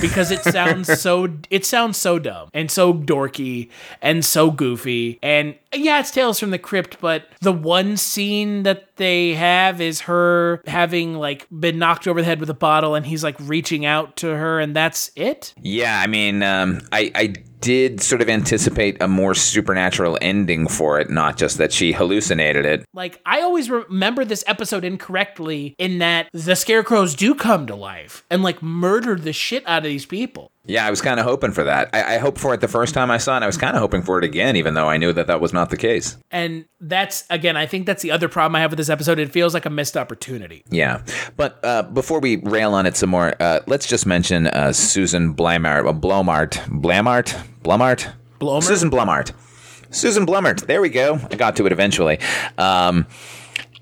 because 0.01 0.31
it 0.31 0.43
sounds 0.43 0.99
so 0.99 1.27
it 1.49 1.65
sounds 1.65 1.97
so 1.97 2.19
dumb 2.19 2.49
and 2.53 2.69
so 2.69 2.93
dorky 2.93 3.69
and 4.01 4.23
so 4.23 4.51
goofy. 4.51 5.19
And 5.21 5.55
yeah 5.73 5.99
it's 5.99 6.11
tales 6.11 6.39
from 6.39 6.51
the 6.51 6.59
crypt 6.59 6.99
but 7.01 7.27
the 7.41 7.51
one 7.51 7.97
scene 7.97 8.63
that 8.63 8.95
they 8.95 9.33
have 9.33 9.81
is 9.81 10.01
her 10.01 10.61
having 10.67 11.15
like 11.15 11.47
been 11.51 11.77
knocked 11.77 12.07
over 12.07 12.21
the 12.21 12.25
head 12.25 12.39
with 12.39 12.49
a 12.49 12.55
bottle 12.55 12.95
and 12.95 13.05
he's 13.05 13.23
like 13.23 13.35
reaching 13.41 13.85
out 13.85 14.15
to 14.17 14.27
her 14.27 14.59
and 14.59 14.75
that's 14.75 15.11
it? 15.15 15.53
Yeah, 15.61 15.99
I 15.99 16.07
mean, 16.07 16.43
um, 16.43 16.81
I, 16.91 17.11
I 17.15 17.33
did 17.65 17.99
sort 17.99 18.21
of 18.21 18.29
anticipate 18.29 19.01
a 19.01 19.07
more 19.07 19.33
supernatural 19.33 20.19
ending 20.21 20.67
for 20.67 20.99
it, 20.99 21.09
not 21.09 21.35
just 21.35 21.57
that 21.57 21.73
she 21.73 21.91
hallucinated 21.93 22.63
it. 22.63 22.85
like 22.93 23.19
i 23.25 23.41
always 23.41 23.71
remember 23.71 24.23
this 24.23 24.43
episode 24.45 24.83
incorrectly 24.83 25.73
in 25.79 25.97
that 25.97 26.29
the 26.31 26.55
scarecrows 26.55 27.15
do 27.15 27.33
come 27.33 27.65
to 27.65 27.75
life 27.75 28.23
and 28.29 28.43
like 28.43 28.61
murder 28.61 29.15
the 29.15 29.33
shit 29.33 29.63
out 29.67 29.79
of 29.79 29.85
these 29.85 30.05
people 30.05 30.51
Yeah, 30.67 30.85
I 30.85 30.89
was 30.89 31.01
kind 31.01 31.19
of 31.19 31.25
hoping 31.25 31.51
for 31.51 31.63
that. 31.63 31.89
I, 31.93 32.15
I 32.15 32.17
hoped 32.17 32.39
for 32.39 32.53
it 32.53 32.61
the 32.61 32.67
first 32.67 32.93
time 32.93 33.11
I 33.11 33.17
saw 33.17 33.33
it. 33.33 33.37
and 33.37 33.43
I 33.43 33.47
was 33.47 33.57
kind 33.57 33.75
of 33.75 33.81
hoping 33.81 34.01
for 34.01 34.17
it 34.17 34.23
again, 34.23 34.55
even 34.55 34.73
though 34.73 34.89
I 34.89 34.97
knew 34.97 35.13
that 35.13 35.27
that 35.27 35.39
was 35.39 35.53
not 35.53 35.69
the 35.69 35.77
case. 35.77 36.17
And 36.31 36.65
that's 36.79 37.23
again, 37.29 37.55
I 37.55 37.65
think 37.65 37.85
that's 37.85 38.01
the 38.01 38.11
other 38.11 38.27
problem 38.27 38.55
I 38.55 38.61
have 38.61 38.71
with 38.71 38.77
this 38.77 38.89
episode. 38.89 39.19
It 39.19 39.31
feels 39.31 39.53
like 39.53 39.65
a 39.65 39.69
missed 39.69 39.95
opportunity. 39.95 40.63
Yeah, 40.69 41.01
but 41.37 41.59
uh, 41.63 41.83
before 41.83 42.19
we 42.19 42.37
rail 42.37 42.73
on 42.73 42.85
it 42.85 42.97
some 42.97 43.09
more, 43.11 43.35
uh, 43.39 43.59
let's 43.67 43.85
just 43.85 44.05
mention 44.05 44.47
uh, 44.47 44.73
Susan 44.73 45.35
Blamart, 45.35 45.87
uh, 45.87 45.93
Blomart, 45.93 46.53
Blamart, 46.81 47.35
Blumart, 47.63 48.11
Blomart? 48.39 48.63
Susan 48.63 48.89
Blumart, 48.89 49.31
Susan 49.91 50.25
Blumart. 50.25 50.65
There 50.65 50.81
we 50.81 50.89
go. 50.89 51.19
I 51.31 51.35
got 51.35 51.55
to 51.57 51.65
it 51.67 51.71
eventually. 51.71 52.19
Um, 52.57 53.05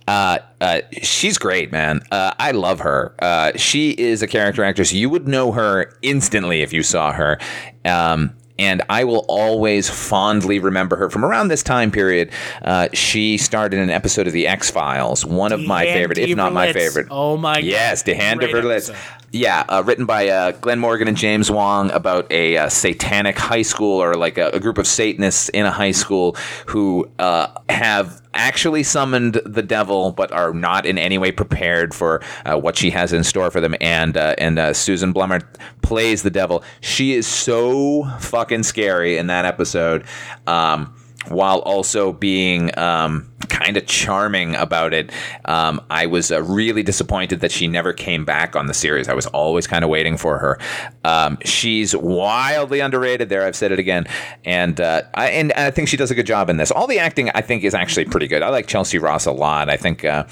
uh, 0.07 0.39
uh, 0.62 0.81
she's 1.01 1.38
great, 1.38 1.72
man. 1.72 2.01
Uh, 2.12 2.33
I 2.39 2.51
love 2.51 2.81
her. 2.81 3.15
Uh, 3.19 3.51
she 3.55 3.91
is 3.91 4.22
a 4.22 4.27
character 4.27 4.63
actress. 4.63 4.93
You 4.93 5.10
would 5.10 5.27
know 5.27 5.51
her 5.51 5.98
instantly 6.01 6.62
if 6.62 6.74
you 6.74 6.83
saw 6.83 7.12
her. 7.12 7.39
Um, 7.86 8.36
and 8.60 8.83
I 8.88 9.03
will 9.03 9.25
always 9.27 9.89
fondly 9.89 10.60
remember 10.60 10.95
her 10.95 11.10
from 11.10 11.25
around 11.25 11.48
this 11.48 11.63
time 11.63 11.89
period. 11.91 12.31
Uh, 12.62 12.88
she 12.93 13.38
starred 13.38 13.74
in 13.74 13.79
an 13.79 13.89
episode 13.89 14.27
of 14.27 14.33
The 14.33 14.48
X 14.48 14.69
Files, 14.69 15.25
one 15.25 15.51
of 15.51 15.60
my 15.62 15.86
favorite, 15.86 16.19
if 16.19 16.36
not 16.36 16.53
my 16.53 16.72
favorite. 16.72 17.07
Oh 17.10 17.36
my 17.36 17.55
god. 17.55 17.63
Yes, 17.63 18.03
The 18.03 18.13
Hand 18.13 18.43
of 18.43 18.51
Great 18.51 18.63
Verlitz. 18.63 18.95
Yeah, 19.35 19.65
uh, 19.67 19.81
written 19.83 20.05
by 20.05 20.29
uh, 20.29 20.51
Glen 20.51 20.77
Morgan 20.77 21.07
and 21.07 21.17
James 21.17 21.49
Wong 21.49 21.89
about 21.89 22.31
a 22.31 22.55
uh, 22.55 22.69
satanic 22.69 23.35
high 23.35 23.63
school 23.63 23.99
or 23.99 24.13
like 24.13 24.37
a, 24.37 24.49
a 24.49 24.59
group 24.59 24.77
of 24.77 24.85
Satanists 24.85 25.49
in 25.49 25.65
a 25.65 25.71
high 25.71 25.89
school 25.89 26.37
who 26.67 27.09
uh, 27.17 27.47
have 27.67 28.21
actually 28.35 28.83
summoned 28.83 29.41
the 29.43 29.63
devil 29.63 30.11
but 30.11 30.31
are 30.31 30.53
not 30.53 30.85
in 30.85 30.99
any 30.99 31.17
way 31.17 31.31
prepared 31.31 31.95
for 31.95 32.21
uh, 32.45 32.55
what 32.59 32.77
she 32.77 32.91
has 32.91 33.11
in 33.11 33.23
store 33.23 33.49
for 33.49 33.59
them. 33.59 33.73
And 33.81 34.15
and 34.17 34.77
Susan 34.77 35.11
Blummer 35.11 35.43
plays 35.81 36.21
the 36.21 36.29
devil. 36.29 36.63
She 36.81 37.13
is 37.13 37.25
so 37.25 38.03
fucking 38.19 38.61
scary 38.61 39.17
in 39.17 39.25
that 39.27 39.45
episode. 39.45 40.05
Um, 40.45 40.95
while 41.27 41.59
also 41.59 42.11
being 42.11 42.77
um, 42.77 43.31
kind 43.50 43.77
of 43.77 43.85
charming 43.85 44.55
about 44.55 44.93
it. 44.93 45.12
Um, 45.45 45.81
I 45.89 46.05
was 46.05 46.31
uh, 46.31 46.41
really 46.43 46.83
disappointed 46.83 47.41
that 47.41 47.51
she 47.51 47.67
never 47.67 47.93
came 47.93 48.25
back 48.25 48.55
on 48.55 48.67
the 48.67 48.73
series. 48.73 49.07
I 49.07 49.13
was 49.13 49.25
always 49.27 49.67
kind 49.67 49.83
of 49.83 49.89
waiting 49.89 50.17
for 50.17 50.38
her. 50.39 50.59
Um, 51.03 51.38
she's 51.45 51.95
wildly 51.95 52.79
underrated. 52.79 53.29
There, 53.29 53.43
I've 53.43 53.55
said 53.55 53.71
it 53.71 53.79
again, 53.79 54.05
and 54.45 54.79
uh, 54.79 55.03
I 55.13 55.29
and 55.29 55.53
I 55.53 55.71
think 55.71 55.88
she 55.88 55.97
does 55.97 56.12
a 56.12 56.15
good 56.15 56.27
job 56.27 56.50
in 56.50 56.57
this. 56.57 56.71
All 56.71 56.88
the 56.88 57.00
acting, 57.00 57.29
I 57.31 57.41
think, 57.41 57.63
is 57.63 57.73
actually 57.73 58.05
pretty 58.05 58.27
good. 58.27 58.41
I 58.41 58.50
like 58.50 58.67
Chelsea 58.67 58.97
Ross 58.97 59.25
a 59.25 59.31
lot. 59.31 59.69
I 59.69 59.77
think. 59.77 60.05
Uh, 60.05 60.25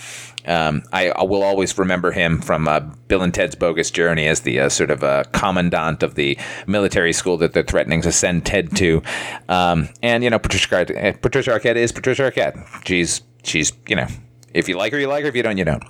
um, 0.46 0.84
I, 0.92 1.10
I 1.10 1.24
will 1.24 1.44
always 1.44 1.78
remember 1.78 2.12
him 2.12 2.42
from 2.42 2.68
uh, 2.68 2.80
Bill 3.08 3.22
and 3.22 3.34
Ted's 3.34 3.56
Bogus 3.56 3.92
Journey 3.92 4.28
as 4.28 4.42
the 4.42 4.62
uh, 4.62 4.70
sort 4.70 4.92
of 4.92 5.04
uh, 5.04 5.24
commandant 5.32 6.04
of 6.04 6.16
the 6.16 6.38
military 6.68 7.14
school 7.14 7.38
that 7.38 7.54
they're 7.54 7.64
threatening 7.64 8.02
to 8.02 8.12
send 8.12 8.46
Ted 8.46 8.76
to. 8.78 9.02
Um, 9.50 9.90
and 10.02 10.24
you 10.24 10.30
know, 10.30 10.40
Patricia 10.40 10.68
Arquette, 10.68 11.16
uh, 11.16 11.18
Patricia 11.18 11.52
Arquette 11.52 11.76
is 11.76 11.92
Patricia 11.92 12.32
Arquette. 12.32 12.84
She's 13.02 13.22
she's 13.44 13.74
you 13.88 13.96
know, 13.96 14.08
if 14.54 14.70
you 14.70 14.78
like 14.78 14.94
her, 14.94 15.00
you 15.00 15.08
like 15.08 15.24
her. 15.24 15.30
If 15.30 15.36
you 15.36 15.44
don't, 15.44 15.58
you 15.58 15.66
don't. 15.66 15.84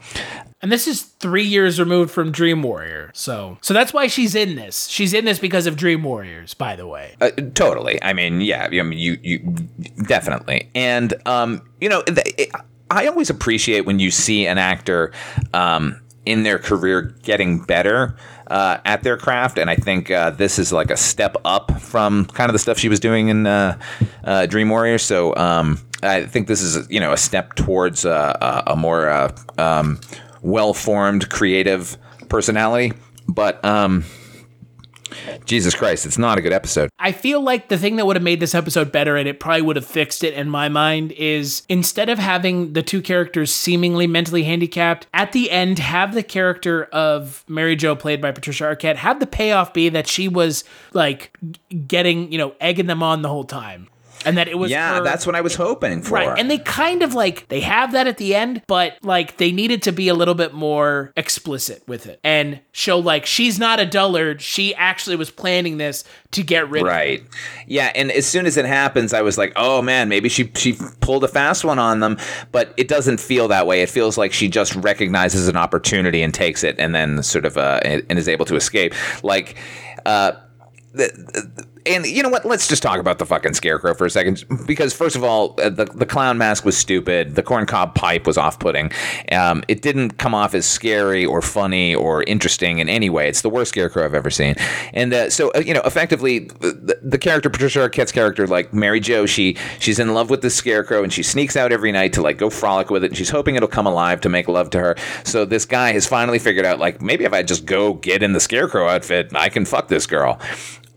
And 0.61 0.71
this 0.71 0.87
is 0.87 1.01
three 1.01 1.43
years 1.43 1.79
removed 1.79 2.11
from 2.11 2.31
Dream 2.31 2.61
Warrior. 2.63 3.11
So 3.13 3.57
so 3.61 3.73
that's 3.73 3.93
why 3.93 4.07
she's 4.07 4.35
in 4.35 4.55
this. 4.55 4.87
She's 4.87 5.13
in 5.13 5.25
this 5.25 5.39
because 5.39 5.67
of 5.67 5.75
Dream 5.75 6.03
Warriors, 6.03 6.53
by 6.53 6.75
the 6.75 6.87
way. 6.87 7.15
Uh, 7.19 7.31
totally. 7.53 8.01
I 8.01 8.13
mean, 8.13 8.41
yeah. 8.41 8.69
I 8.71 8.81
mean, 8.81 8.97
you 8.97 9.17
you 9.21 9.39
definitely. 10.05 10.69
And 10.73 11.13
um, 11.25 11.61
you 11.81 11.89
know, 11.89 12.03
it, 12.07 12.49
I 12.89 13.07
always 13.07 13.29
appreciate 13.29 13.81
when 13.81 13.99
you 13.99 14.11
see 14.11 14.47
an 14.47 14.57
actor 14.57 15.11
um 15.53 15.99
in 16.25 16.43
their 16.43 16.59
career 16.59 17.01
getting 17.23 17.59
better 17.59 18.15
uh, 18.51 18.79
at 18.85 19.01
their 19.01 19.17
craft, 19.17 19.57
and 19.57 19.69
I 19.69 19.75
think 19.75 20.11
uh, 20.11 20.29
this 20.29 20.59
is 20.59 20.71
like 20.71 20.91
a 20.91 20.97
step 20.97 21.35
up 21.45 21.81
from 21.81 22.25
kind 22.25 22.49
of 22.49 22.53
the 22.53 22.59
stuff 22.59 22.77
she 22.77 22.89
was 22.89 22.99
doing 22.99 23.29
in 23.29 23.47
uh, 23.47 23.79
uh, 24.23 24.45
Dream 24.45 24.69
Warrior. 24.69 24.97
So 24.97 25.35
um, 25.35 25.79
I 26.03 26.25
think 26.25 26.47
this 26.47 26.61
is 26.61 26.89
you 26.89 26.99
know 26.99 27.13
a 27.13 27.17
step 27.17 27.55
towards 27.55 28.05
uh, 28.05 28.63
a, 28.67 28.71
a 28.73 28.75
more 28.75 29.09
uh, 29.09 29.35
um, 29.57 29.99
well 30.41 30.73
formed, 30.73 31.29
creative 31.29 31.97
personality. 32.29 32.93
But 33.27 33.63
um, 33.63 34.03
Jesus 35.45 35.75
Christ, 35.75 36.05
it's 36.05 36.17
not 36.17 36.37
a 36.37 36.41
good 36.41 36.53
episode. 36.53 36.89
I 36.99 37.11
feel 37.11 37.41
like 37.41 37.69
the 37.69 37.77
thing 37.77 37.97
that 37.97 38.05
would 38.05 38.15
have 38.15 38.23
made 38.23 38.39
this 38.39 38.55
episode 38.55 38.91
better 38.91 39.17
and 39.17 39.27
it 39.27 39.39
probably 39.39 39.61
would 39.61 39.75
have 39.75 39.85
fixed 39.85 40.23
it 40.23 40.33
in 40.33 40.49
my 40.49 40.69
mind 40.69 41.11
is 41.13 41.63
instead 41.69 42.09
of 42.09 42.19
having 42.19 42.73
the 42.73 42.83
two 42.83 43.01
characters 43.01 43.51
seemingly 43.51 44.07
mentally 44.07 44.43
handicapped, 44.43 45.07
at 45.13 45.31
the 45.31 45.51
end, 45.51 45.79
have 45.79 46.13
the 46.13 46.23
character 46.23 46.85
of 46.85 47.43
Mary 47.47 47.75
Jo, 47.75 47.95
played 47.95 48.21
by 48.21 48.31
Patricia 48.31 48.63
Arquette, 48.63 48.97
have 48.97 49.19
the 49.19 49.27
payoff 49.27 49.73
be 49.73 49.89
that 49.89 50.07
she 50.07 50.27
was 50.27 50.63
like 50.93 51.37
getting, 51.87 52.31
you 52.31 52.37
know, 52.37 52.55
egging 52.59 52.87
them 52.87 53.03
on 53.03 53.21
the 53.21 53.29
whole 53.29 53.43
time. 53.43 53.87
And 54.25 54.37
that 54.37 54.47
it 54.47 54.57
was 54.57 54.71
yeah, 54.71 54.97
her- 54.97 55.03
that's 55.03 55.25
what 55.25 55.35
I 55.35 55.41
was 55.41 55.55
hoping 55.55 56.01
for. 56.01 56.15
Right. 56.15 56.37
And 56.39 56.49
they 56.49 56.57
kind 56.59 57.01
of 57.03 57.13
like 57.13 57.47
they 57.47 57.61
have 57.61 57.91
that 57.93 58.07
at 58.07 58.17
the 58.17 58.35
end, 58.35 58.61
but 58.67 58.97
like 59.01 59.37
they 59.37 59.51
needed 59.51 59.81
to 59.83 59.91
be 59.91 60.07
a 60.07 60.13
little 60.13 60.35
bit 60.35 60.53
more 60.53 61.11
explicit 61.17 61.83
with 61.87 62.05
it 62.05 62.19
and 62.23 62.59
show 62.71 62.99
like 62.99 63.25
she's 63.25 63.57
not 63.59 63.79
a 63.79 63.85
dullard. 63.85 64.41
She 64.41 64.75
actually 64.75 65.15
was 65.15 65.31
planning 65.31 65.77
this 65.77 66.03
to 66.31 66.43
get 66.43 66.69
rid 66.69 66.81
of 66.83 66.87
Right. 66.87 67.23
Yeah, 67.67 67.91
and 67.95 68.11
as 68.11 68.25
soon 68.25 68.45
as 68.45 68.57
it 68.57 68.65
happens, 68.65 69.13
I 69.13 69.21
was 69.21 69.37
like, 69.37 69.53
"Oh 69.55 69.81
man, 69.81 70.07
maybe 70.09 70.29
she 70.29 70.51
she 70.55 70.77
pulled 70.99 71.23
a 71.23 71.27
fast 71.27 71.63
one 71.65 71.79
on 71.79 71.99
them." 71.99 72.17
But 72.51 72.73
it 72.77 72.87
doesn't 72.87 73.19
feel 73.19 73.47
that 73.49 73.67
way. 73.67 73.81
It 73.81 73.89
feels 73.89 74.17
like 74.17 74.33
she 74.33 74.47
just 74.47 74.75
recognizes 74.75 75.47
an 75.47 75.57
opportunity 75.57 76.21
and 76.21 76.33
takes 76.33 76.63
it, 76.63 76.75
and 76.79 76.93
then 76.95 77.23
sort 77.23 77.45
of 77.45 77.57
uh, 77.57 77.79
and, 77.83 78.05
and 78.09 78.19
is 78.19 78.27
able 78.29 78.45
to 78.45 78.55
escape. 78.55 78.93
Like, 79.23 79.57
uh, 80.05 80.33
the, 80.93 81.07
the- 81.55 81.70
and 81.85 82.05
you 82.05 82.23
know 82.23 82.29
what? 82.29 82.45
Let's 82.45 82.67
just 82.67 82.83
talk 82.83 82.99
about 82.99 83.19
the 83.19 83.25
fucking 83.25 83.53
scarecrow 83.53 83.93
for 83.93 84.05
a 84.05 84.09
second, 84.09 84.45
because 84.65 84.93
first 84.93 85.15
of 85.15 85.23
all, 85.23 85.59
uh, 85.61 85.69
the 85.69 85.85
the 85.85 86.05
clown 86.05 86.37
mask 86.37 86.65
was 86.65 86.77
stupid. 86.77 87.35
The 87.35 87.43
corncob 87.43 87.95
pipe 87.95 88.27
was 88.27 88.37
off 88.37 88.59
putting. 88.59 88.91
Um, 89.31 89.63
it 89.67 89.81
didn't 89.81 90.17
come 90.17 90.33
off 90.35 90.53
as 90.53 90.65
scary 90.65 91.25
or 91.25 91.41
funny 91.41 91.95
or 91.95 92.23
interesting 92.23 92.79
in 92.79 92.89
any 92.89 93.09
way. 93.09 93.27
It's 93.27 93.41
the 93.41 93.49
worst 93.49 93.69
scarecrow 93.69 94.05
I've 94.05 94.13
ever 94.13 94.29
seen. 94.29 94.55
And 94.93 95.13
uh, 95.13 95.29
so, 95.29 95.51
uh, 95.55 95.59
you 95.59 95.73
know, 95.73 95.81
effectively, 95.85 96.39
the, 96.39 96.99
the 97.01 97.17
character 97.17 97.49
Patricia 97.49 97.79
Arquette's 97.79 98.11
character, 98.11 98.47
like 98.47 98.73
Mary 98.73 98.99
Jo, 98.99 99.25
she 99.25 99.57
she's 99.79 99.99
in 99.99 100.13
love 100.13 100.29
with 100.29 100.41
the 100.41 100.49
scarecrow, 100.49 101.03
and 101.03 101.11
she 101.11 101.23
sneaks 101.23 101.55
out 101.55 101.71
every 101.71 101.91
night 101.91 102.13
to 102.13 102.21
like 102.21 102.37
go 102.37 102.49
frolic 102.49 102.89
with 102.89 103.03
it, 103.03 103.07
and 103.07 103.17
she's 103.17 103.29
hoping 103.29 103.55
it'll 103.55 103.67
come 103.67 103.87
alive 103.87 104.21
to 104.21 104.29
make 104.29 104.47
love 104.47 104.69
to 104.71 104.79
her. 104.79 104.95
So 105.23 105.45
this 105.45 105.65
guy 105.65 105.91
has 105.93 106.07
finally 106.07 106.39
figured 106.39 106.65
out, 106.65 106.79
like, 106.79 107.01
maybe 107.01 107.25
if 107.25 107.33
I 107.33 107.43
just 107.43 107.65
go 107.65 107.93
get 107.93 108.23
in 108.23 108.33
the 108.33 108.39
scarecrow 108.39 108.87
outfit, 108.87 109.31
I 109.35 109.49
can 109.49 109.65
fuck 109.65 109.87
this 109.87 110.05
girl. 110.05 110.39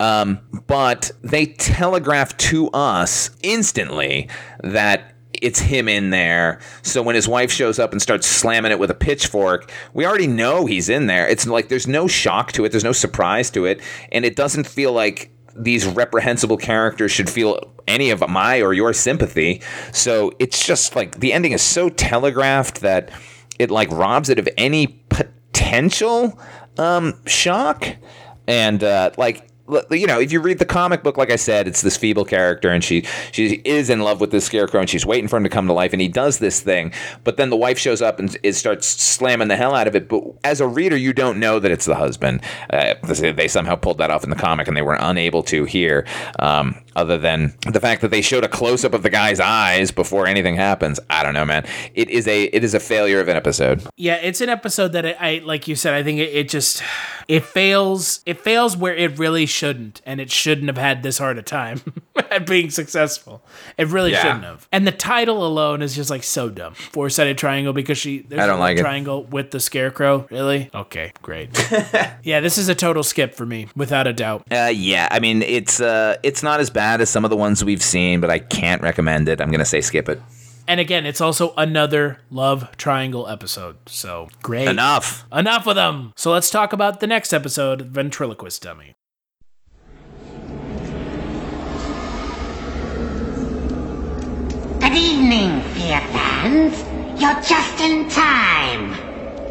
Um, 0.00 0.40
but 0.66 1.10
they 1.22 1.46
telegraph 1.46 2.36
to 2.36 2.68
us 2.70 3.30
instantly 3.42 4.28
that 4.62 5.14
it's 5.42 5.58
him 5.58 5.88
in 5.88 6.10
there. 6.10 6.60
So 6.82 7.02
when 7.02 7.14
his 7.14 7.28
wife 7.28 7.50
shows 7.52 7.78
up 7.78 7.92
and 7.92 8.00
starts 8.00 8.26
slamming 8.26 8.72
it 8.72 8.78
with 8.78 8.90
a 8.90 8.94
pitchfork, 8.94 9.70
we 9.92 10.06
already 10.06 10.26
know 10.26 10.66
he's 10.66 10.88
in 10.88 11.06
there. 11.06 11.28
It's 11.28 11.46
like 11.46 11.68
there's 11.68 11.86
no 11.86 12.06
shock 12.06 12.52
to 12.52 12.64
it, 12.64 12.70
there's 12.70 12.84
no 12.84 12.92
surprise 12.92 13.50
to 13.50 13.66
it, 13.66 13.80
and 14.10 14.24
it 14.24 14.36
doesn't 14.36 14.66
feel 14.66 14.92
like 14.92 15.30
these 15.56 15.86
reprehensible 15.86 16.56
characters 16.56 17.12
should 17.12 17.30
feel 17.30 17.72
any 17.86 18.10
of 18.10 18.26
my 18.28 18.60
or 18.60 18.72
your 18.72 18.92
sympathy. 18.92 19.62
So 19.92 20.32
it's 20.38 20.66
just 20.66 20.96
like 20.96 21.20
the 21.20 21.32
ending 21.32 21.52
is 21.52 21.62
so 21.62 21.88
telegraphed 21.88 22.80
that 22.80 23.10
it 23.58 23.70
like 23.70 23.90
robs 23.90 24.30
it 24.30 24.38
of 24.38 24.48
any 24.56 25.04
potential 25.08 26.40
um, 26.78 27.14
shock. 27.26 27.86
And 28.46 28.82
uh, 28.82 29.10
like 29.16 29.48
you 29.90 30.06
know, 30.06 30.20
if 30.20 30.30
you 30.30 30.40
read 30.40 30.58
the 30.58 30.66
comic 30.66 31.02
book, 31.02 31.16
like 31.16 31.30
I 31.30 31.36
said, 31.36 31.66
it's 31.66 31.80
this 31.80 31.96
feeble 31.96 32.24
character, 32.24 32.70
and 32.70 32.84
she 32.84 33.06
she 33.32 33.62
is 33.64 33.88
in 33.88 34.00
love 34.00 34.20
with 34.20 34.30
this 34.30 34.44
scarecrow, 34.44 34.80
and 34.80 34.90
she's 34.90 35.06
waiting 35.06 35.28
for 35.28 35.36
him 35.36 35.44
to 35.44 35.48
come 35.48 35.66
to 35.66 35.72
life, 35.72 35.92
and 35.92 36.02
he 36.02 36.08
does 36.08 36.38
this 36.38 36.60
thing, 36.60 36.92
but 37.24 37.36
then 37.36 37.50
the 37.50 37.56
wife 37.56 37.78
shows 37.78 38.02
up 38.02 38.18
and 38.18 38.36
it 38.42 38.54
starts 38.54 38.86
slamming 38.86 39.48
the 39.48 39.56
hell 39.56 39.74
out 39.74 39.86
of 39.86 39.96
it. 39.96 40.08
But 40.08 40.24
as 40.44 40.60
a 40.60 40.66
reader, 40.66 40.96
you 40.96 41.12
don't 41.12 41.40
know 41.40 41.58
that 41.58 41.70
it's 41.70 41.86
the 41.86 41.94
husband. 41.94 42.42
Uh, 42.70 42.94
they 43.02 43.48
somehow 43.48 43.76
pulled 43.76 43.98
that 43.98 44.10
off 44.10 44.24
in 44.24 44.30
the 44.30 44.36
comic, 44.36 44.68
and 44.68 44.76
they 44.76 44.82
were 44.82 44.98
unable 45.00 45.42
to 45.44 45.64
here. 45.64 46.06
Um, 46.38 46.76
other 46.96 47.18
than 47.18 47.54
the 47.70 47.80
fact 47.80 48.00
that 48.02 48.10
they 48.10 48.22
showed 48.22 48.44
a 48.44 48.48
close 48.48 48.84
up 48.84 48.94
of 48.94 49.02
the 49.02 49.10
guy's 49.10 49.40
eyes 49.40 49.90
before 49.90 50.26
anything 50.26 50.56
happens. 50.56 51.00
I 51.10 51.22
don't 51.22 51.34
know, 51.34 51.44
man. 51.44 51.66
It 51.94 52.08
is 52.10 52.26
a 52.28 52.44
it 52.44 52.64
is 52.64 52.74
a 52.74 52.80
failure 52.80 53.20
of 53.20 53.28
an 53.28 53.36
episode. 53.36 53.82
Yeah, 53.96 54.14
it's 54.16 54.40
an 54.40 54.48
episode 54.48 54.88
that 54.92 55.04
I, 55.06 55.16
I 55.18 55.38
like 55.44 55.66
you 55.68 55.74
said. 55.76 55.94
I 55.94 56.02
think 56.02 56.18
it, 56.20 56.30
it 56.34 56.48
just 56.48 56.82
it 57.28 57.44
fails. 57.44 58.20
It 58.26 58.40
fails 58.40 58.76
where 58.76 58.94
it 58.94 59.18
really 59.18 59.46
shouldn't, 59.46 60.02
and 60.06 60.20
it 60.20 60.30
shouldn't 60.30 60.66
have 60.68 60.78
had 60.78 61.02
this 61.02 61.18
hard 61.18 61.38
a 61.38 61.42
time 61.42 61.80
at 62.30 62.46
being 62.46 62.70
successful. 62.70 63.42
It 63.78 63.88
really 63.88 64.12
Yeah. 64.12 64.22
shouldn't 64.22 64.44
have. 64.44 64.68
And 64.70 64.86
the 64.86 64.92
title 64.92 65.46
alone 65.46 65.82
is 65.82 65.94
just 65.96 66.10
like 66.10 66.22
so 66.22 66.50
dumb. 66.50 66.74
Four 66.74 67.10
sided 67.10 67.38
triangle 67.38 67.72
because 67.72 67.98
she 67.98 68.18
there's 68.20 68.40
I 68.42 68.46
don't 68.46 68.58
a 68.58 68.60
like 68.60 68.78
it. 68.78 68.82
triangle 68.82 69.24
with 69.24 69.50
the 69.50 69.60
scarecrow. 69.60 70.26
Really? 70.30 70.70
Okay, 70.74 71.12
great. 71.22 71.50
yeah, 72.22 72.40
this 72.40 72.58
is 72.58 72.68
a 72.68 72.74
total 72.74 73.02
skip 73.02 73.34
for 73.34 73.46
me, 73.46 73.68
without 73.74 74.06
a 74.06 74.12
doubt. 74.12 74.44
Uh, 74.50 74.70
yeah, 74.74 75.08
I 75.10 75.18
mean 75.20 75.42
it's 75.42 75.80
uh 75.80 76.16
it's 76.22 76.42
not 76.42 76.60
as 76.60 76.70
bad 76.70 76.83
as 77.00 77.10
some 77.10 77.24
of 77.24 77.30
the 77.30 77.36
ones 77.36 77.64
we've 77.64 77.82
seen, 77.82 78.20
but 78.20 78.30
I 78.30 78.38
can't 78.38 78.82
recommend 78.82 79.28
it. 79.28 79.40
I'm 79.40 79.50
gonna 79.50 79.64
say 79.64 79.80
skip 79.80 80.08
it. 80.08 80.20
And 80.66 80.80
again, 80.80 81.04
it's 81.04 81.20
also 81.20 81.52
another 81.56 82.20
love 82.30 82.74
triangle 82.76 83.28
episode. 83.28 83.76
So 83.86 84.28
great. 84.42 84.66
Enough. 84.68 85.26
Enough 85.32 85.66
of 85.66 85.74
them. 85.74 86.12
So 86.16 86.32
let's 86.32 86.50
talk 86.50 86.72
about 86.72 87.00
the 87.00 87.06
next 87.06 87.32
episode, 87.34 87.82
Ventriloquist 87.82 88.62
Dummy. 88.62 88.94
Good 94.80 94.96
evening, 94.96 95.60
Fiat 95.74 96.08
fans. 96.12 97.20
You're 97.20 97.40
just 97.42 97.80
in 97.80 98.08
time. 98.08 98.94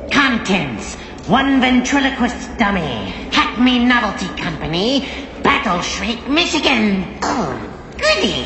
Contents. 0.09 0.97
One 1.27 1.61
ventriloquist 1.61 2.57
dummy. 2.57 3.13
Hackme 3.31 3.87
Novelty 3.87 4.27
Company. 4.35 5.07
Battle 5.41 5.81
Shriek, 5.81 6.27
Michigan. 6.27 7.17
Oh, 7.21 7.55
goody. 7.97 8.43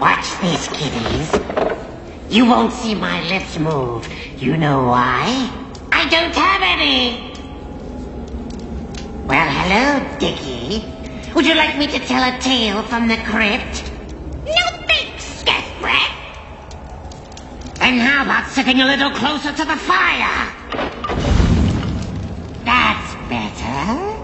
Watch 0.00 0.30
this, 0.40 0.68
kiddies. 0.68 1.34
You 2.30 2.46
won't 2.46 2.72
see 2.72 2.94
my 2.94 3.20
lips 3.28 3.58
move. 3.58 4.06
You 4.40 4.56
know 4.56 4.84
why? 4.84 5.50
I 5.90 6.08
don't 6.08 6.32
have 6.36 6.62
any. 6.62 7.32
Well, 9.26 9.48
hello, 9.50 10.18
Dickie. 10.20 10.84
Would 11.34 11.46
you 11.46 11.56
like 11.56 11.76
me 11.76 11.88
to 11.88 11.98
tell 11.98 12.22
a 12.22 12.38
tale 12.38 12.84
from 12.84 13.08
the 13.08 13.16
crypt? 13.16 13.90
No 14.44 14.84
thanks, 14.86 15.24
Scat 15.24 15.64
Brat. 15.80 16.12
And 17.80 18.00
how 18.00 18.22
about 18.22 18.48
sitting 18.50 18.80
a 18.80 18.86
little 18.86 19.10
closer 19.10 19.52
to 19.52 19.64
the 19.64 19.76
fire? 19.76 21.45
Better. 23.28 24.16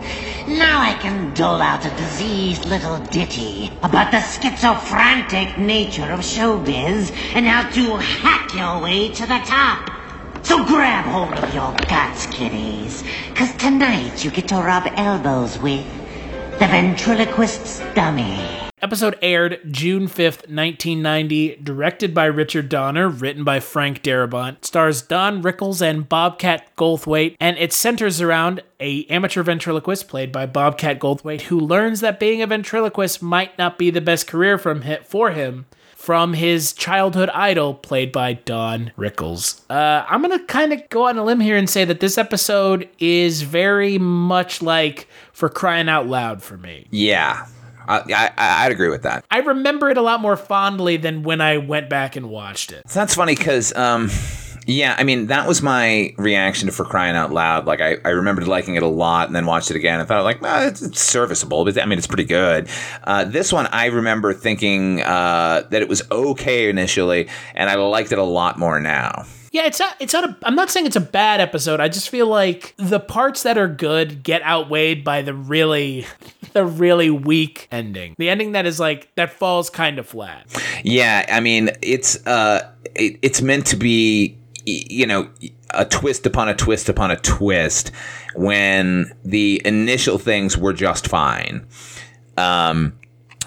Now 0.48 0.80
I 0.80 0.96
can 1.00 1.34
dole 1.34 1.60
out 1.60 1.84
a 1.84 1.90
diseased 1.90 2.66
little 2.66 2.98
ditty 2.98 3.72
about 3.82 4.12
the 4.12 4.20
schizophrenic 4.20 5.58
nature 5.58 6.10
of 6.12 6.20
showbiz 6.20 7.10
and 7.34 7.46
how 7.46 7.68
to 7.70 7.96
hack 7.96 8.54
your 8.54 8.80
way 8.80 9.08
to 9.08 9.22
the 9.22 9.40
top. 9.44 9.90
So 10.44 10.64
grab 10.64 11.04
hold 11.04 11.36
of 11.38 11.54
your 11.54 11.72
guts, 11.88 12.26
kiddies, 12.26 13.02
cause 13.34 13.52
tonight 13.56 14.24
you 14.24 14.30
get 14.30 14.48
to 14.48 14.56
rub 14.56 14.88
elbows 14.96 15.58
with 15.58 15.86
the 16.58 16.66
ventriloquist's 16.66 17.80
dummy. 17.94 18.71
Episode 18.82 19.16
aired 19.22 19.60
June 19.70 20.08
5th, 20.08 20.48
1990, 20.50 21.60
directed 21.62 22.12
by 22.12 22.24
Richard 22.24 22.68
Donner, 22.68 23.08
written 23.08 23.44
by 23.44 23.60
Frank 23.60 24.02
Darabont, 24.02 24.64
stars 24.64 25.02
Don 25.02 25.40
Rickles 25.40 25.80
and 25.80 26.08
Bobcat 26.08 26.74
Goldthwait, 26.74 27.36
and 27.38 27.56
it 27.58 27.72
centers 27.72 28.20
around 28.20 28.60
a 28.80 29.04
amateur 29.04 29.44
ventriloquist 29.44 30.08
played 30.08 30.32
by 30.32 30.46
Bobcat 30.46 30.98
Goldthwait 30.98 31.42
who 31.42 31.60
learns 31.60 32.00
that 32.00 32.18
being 32.18 32.42
a 32.42 32.46
ventriloquist 32.48 33.22
might 33.22 33.56
not 33.56 33.78
be 33.78 33.88
the 33.90 34.00
best 34.00 34.26
career 34.26 34.58
from 34.58 34.82
for 35.04 35.30
him 35.30 35.66
from 35.94 36.32
his 36.32 36.72
childhood 36.72 37.30
idol 37.30 37.74
played 37.74 38.10
by 38.10 38.32
Don 38.32 38.90
Rickles. 38.98 39.60
Uh, 39.70 40.04
I'm 40.08 40.22
gonna 40.22 40.44
kind 40.46 40.72
of 40.72 40.88
go 40.88 41.06
on 41.06 41.16
a 41.16 41.24
limb 41.24 41.38
here 41.38 41.56
and 41.56 41.70
say 41.70 41.84
that 41.84 42.00
this 42.00 42.18
episode 42.18 42.88
is 42.98 43.42
very 43.42 43.96
much 43.98 44.60
like 44.60 45.06
for 45.32 45.48
crying 45.48 45.88
out 45.88 46.08
loud 46.08 46.42
for 46.42 46.56
me. 46.56 46.88
Yeah, 46.90 47.46
I, 47.88 48.02
I 48.36 48.64
I'd 48.66 48.72
agree 48.72 48.88
with 48.88 49.02
that. 49.02 49.24
I 49.30 49.38
remember 49.38 49.90
it 49.90 49.96
a 49.96 50.02
lot 50.02 50.20
more 50.20 50.36
fondly 50.36 50.96
than 50.96 51.22
when 51.22 51.40
I 51.40 51.58
went 51.58 51.88
back 51.88 52.16
and 52.16 52.30
watched 52.30 52.72
it. 52.72 52.88
So 52.88 53.00
that's 53.00 53.14
funny 53.14 53.34
because, 53.34 53.74
um, 53.74 54.10
yeah, 54.66 54.94
I 54.96 55.02
mean, 55.02 55.26
that 55.26 55.48
was 55.48 55.60
my 55.60 56.14
reaction 56.18 56.66
to 56.66 56.72
For 56.72 56.84
Crying 56.84 57.16
Out 57.16 57.32
Loud. 57.32 57.66
Like, 57.66 57.80
I, 57.80 57.96
I 58.04 58.10
remembered 58.10 58.46
liking 58.46 58.76
it 58.76 58.82
a 58.82 58.88
lot 58.88 59.26
and 59.26 59.34
then 59.34 59.44
watched 59.44 59.70
it 59.70 59.76
again 59.76 59.98
and 59.98 60.06
thought, 60.06 60.22
like, 60.22 60.40
well, 60.40 60.68
it's, 60.68 60.80
it's 60.82 61.00
serviceable. 61.00 61.64
But 61.64 61.80
I 61.80 61.86
mean, 61.86 61.98
it's 61.98 62.06
pretty 62.06 62.24
good. 62.24 62.68
Uh, 63.02 63.24
this 63.24 63.52
one, 63.52 63.66
I 63.66 63.86
remember 63.86 64.32
thinking 64.32 65.02
uh, 65.02 65.64
that 65.70 65.82
it 65.82 65.88
was 65.88 66.02
okay 66.10 66.68
initially, 66.68 67.28
and 67.54 67.68
I 67.68 67.74
liked 67.74 68.12
it 68.12 68.18
a 68.18 68.24
lot 68.24 68.58
more 68.58 68.78
now. 68.78 69.24
Yeah, 69.52 69.66
it's 69.66 69.78
not. 69.78 69.96
It's 70.00 70.14
not. 70.14 70.24
A, 70.24 70.36
I'm 70.44 70.54
not 70.54 70.70
saying 70.70 70.86
it's 70.86 70.96
a 70.96 71.00
bad 71.00 71.40
episode. 71.40 71.78
I 71.78 71.88
just 71.88 72.08
feel 72.08 72.26
like 72.26 72.74
the 72.78 72.98
parts 72.98 73.42
that 73.42 73.58
are 73.58 73.68
good 73.68 74.22
get 74.22 74.42
outweighed 74.42 75.04
by 75.04 75.20
the 75.20 75.34
really, 75.34 76.06
the 76.54 76.64
really 76.64 77.10
weak 77.10 77.68
ending. 77.70 78.14
The 78.18 78.30
ending 78.30 78.52
that 78.52 78.64
is 78.64 78.80
like 78.80 79.14
that 79.16 79.30
falls 79.34 79.68
kind 79.68 79.98
of 79.98 80.06
flat. 80.06 80.46
Yeah, 80.82 81.26
I 81.30 81.40
mean, 81.40 81.70
it's 81.82 82.26
uh, 82.26 82.72
it, 82.94 83.18
it's 83.20 83.42
meant 83.42 83.66
to 83.66 83.76
be, 83.76 84.38
you 84.64 85.06
know, 85.06 85.28
a 85.68 85.84
twist 85.84 86.24
upon 86.24 86.48
a 86.48 86.54
twist 86.54 86.88
upon 86.88 87.10
a 87.10 87.16
twist 87.16 87.92
when 88.34 89.12
the 89.22 89.60
initial 89.66 90.16
things 90.16 90.56
were 90.56 90.72
just 90.72 91.08
fine. 91.08 91.66
Um, 92.38 92.94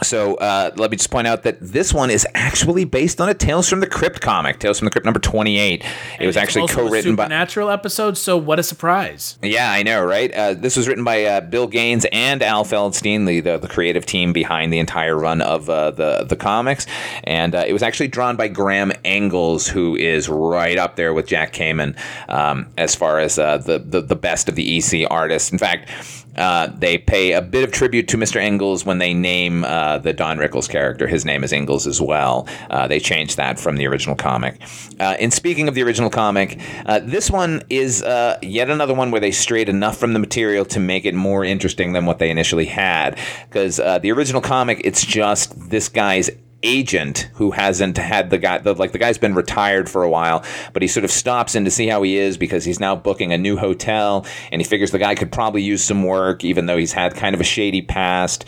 so 0.01 0.36
uh, 0.36 0.71
let 0.75 0.91
me 0.91 0.97
just 0.97 1.12
point 1.12 1.27
out 1.27 1.43
that 1.43 1.58
this 1.62 1.93
one 1.93 2.10
is 2.10 2.27
actually 2.34 2.86
based 2.86 3.21
on 3.21 3.29
a 3.29 3.34
Tales 3.34 3.69
from 3.69 3.79
the 3.79 3.88
Crypt 3.88 4.21
comic, 4.21 4.60
Tales 4.60 4.79
from 4.79 4.86
the 4.86 4.91
Crypt 4.91 5.05
number 5.05 5.19
twenty-eight. 5.19 5.84
It 6.19 6.25
was 6.25 6.38
actually 6.38 6.62
also 6.62 6.81
a 6.81 6.88
co-written 6.88 7.15
by. 7.15 7.23
supernatural 7.23 7.69
episode. 7.69 8.17
So 8.17 8.38
what 8.38 8.60
a 8.60 8.63
surprise! 8.63 9.38
Yeah, 9.41 9.71
I 9.71 9.84
know, 9.84 10.03
right? 10.03 10.31
Uh, 10.34 10.53
this 10.53 10.77
was 10.77 10.88
written 10.88 11.03
by 11.03 11.23
uh, 11.25 11.41
Bill 11.41 11.67
Gaines 11.67 12.05
and 12.12 12.41
Al 12.41 12.65
Feldstein, 12.65 13.25
the, 13.25 13.39
the 13.39 13.58
the 13.58 13.67
creative 13.67 14.05
team 14.05 14.34
behind 14.34 14.71
the 14.73 14.79
entire 14.79 15.15
run 15.15 15.41
of 15.41 15.69
uh, 15.69 15.91
the 15.91 16.25
the 16.27 16.36
comics, 16.36 16.86
and 17.23 17.55
uh, 17.55 17.63
it 17.67 17.73
was 17.73 17.84
actually 17.84 18.08
drawn 18.08 18.36
by 18.36 18.47
Graham 18.47 18.91
Ingels, 19.03 19.67
who 19.67 19.95
is 19.95 20.29
right 20.29 20.77
up 20.77 20.95
there 20.95 21.13
with 21.13 21.27
Jack 21.27 21.53
Kamen 21.53 21.95
um, 22.29 22.67
as 22.77 22.95
far 22.95 23.19
as 23.19 23.39
uh, 23.39 23.58
the, 23.58 23.79
the 23.79 24.01
the 24.01 24.15
best 24.15 24.49
of 24.49 24.55
the 24.55 24.77
EC 24.77 25.08
artists. 25.10 25.51
In 25.51 25.58
fact. 25.58 25.89
Uh, 26.36 26.67
they 26.67 26.98
pay 26.98 27.34
a 27.34 27.41
bit 27.41 27.63
of 27.63 27.71
tribute 27.71 28.08
to 28.10 28.17
Mr. 28.17 28.41
Ingels 28.41 28.86
when 28.86 28.98
they 28.98 29.13
name 29.13 29.63
uh, 29.63 29.98
the 30.00 30.13
Don 30.13 30.38
Rickles 30.38 30.69
character. 30.69 31.08
His 31.08 31.26
name 31.26 31.43
is 31.43 31.52
Ingels 31.52 31.88
as 31.88 32.02
well. 32.02 32.48
Uh, 32.69 32.88
they 32.88 33.00
changed 33.00 33.38
that 33.38 33.60
from 33.60 33.78
the 33.78 33.88
original 33.88 34.15
comic. 34.15 34.62
Uh, 35.00 35.15
and 35.19 35.34
speaking 35.34 35.67
of 35.67 35.76
the 35.76 35.84
original 35.84 36.10
comic, 36.10 36.60
uh, 36.86 37.00
this 37.04 37.32
one 37.32 37.63
is 37.69 38.02
yet 38.41 38.69
another 38.69 38.93
one 38.93 39.12
where 39.12 39.21
they 39.21 39.32
strayed 39.32 39.69
enough 39.69 39.98
from 39.98 40.13
the 40.13 40.19
material 40.19 40.65
to 40.65 40.80
make 40.80 41.06
it 41.06 41.13
more 41.13 41.43
interesting 41.43 41.93
than 41.93 42.06
what 42.06 42.19
they 42.19 42.30
initially 42.30 42.65
had. 42.65 43.17
Because 43.48 43.78
the 43.78 44.12
original 44.12 44.41
comic, 44.41 44.82
it's 44.84 45.06
just 45.06 45.69
this 45.69 45.89
guy's 45.89 46.30
agent 46.65 47.30
who 47.36 47.51
hasn't 47.51 47.97
had 47.97 48.30
the 48.30 48.38
guy 48.38 48.58
the, 48.58 48.73
like 48.73 48.91
the 48.91 48.97
guy's 48.97 49.17
been 49.17 49.36
retired 49.36 49.89
for 49.89 50.04
a 50.04 50.10
while 50.10 50.43
but 50.73 50.82
he 50.82 50.88
sort 50.88 51.04
of 51.04 51.12
stops 51.12 51.56
in 51.56 51.65
to 51.65 51.71
see 51.71 51.88
how 51.88 52.01
he 52.01 52.17
is 52.17 52.38
because 52.38 52.65
he's 52.65 52.80
now 52.80 52.95
booking 52.95 53.32
a 53.32 53.38
new 53.38 53.58
hotel 53.58 54.25
and 54.51 54.62
he 54.62 54.67
figures 54.67 54.91
the 54.91 54.99
guy 54.99 55.15
could 55.15 55.32
probably 55.32 55.62
use 55.62 55.84
some 55.84 56.04
work 56.04 56.43
even 56.43 56.65
though 56.65 56.78
he's 56.78 56.93
had 56.93 57.15
kind 57.15 57.36
of 57.36 57.41
a 57.41 57.43
shady 57.43 57.82
past. 57.82 58.45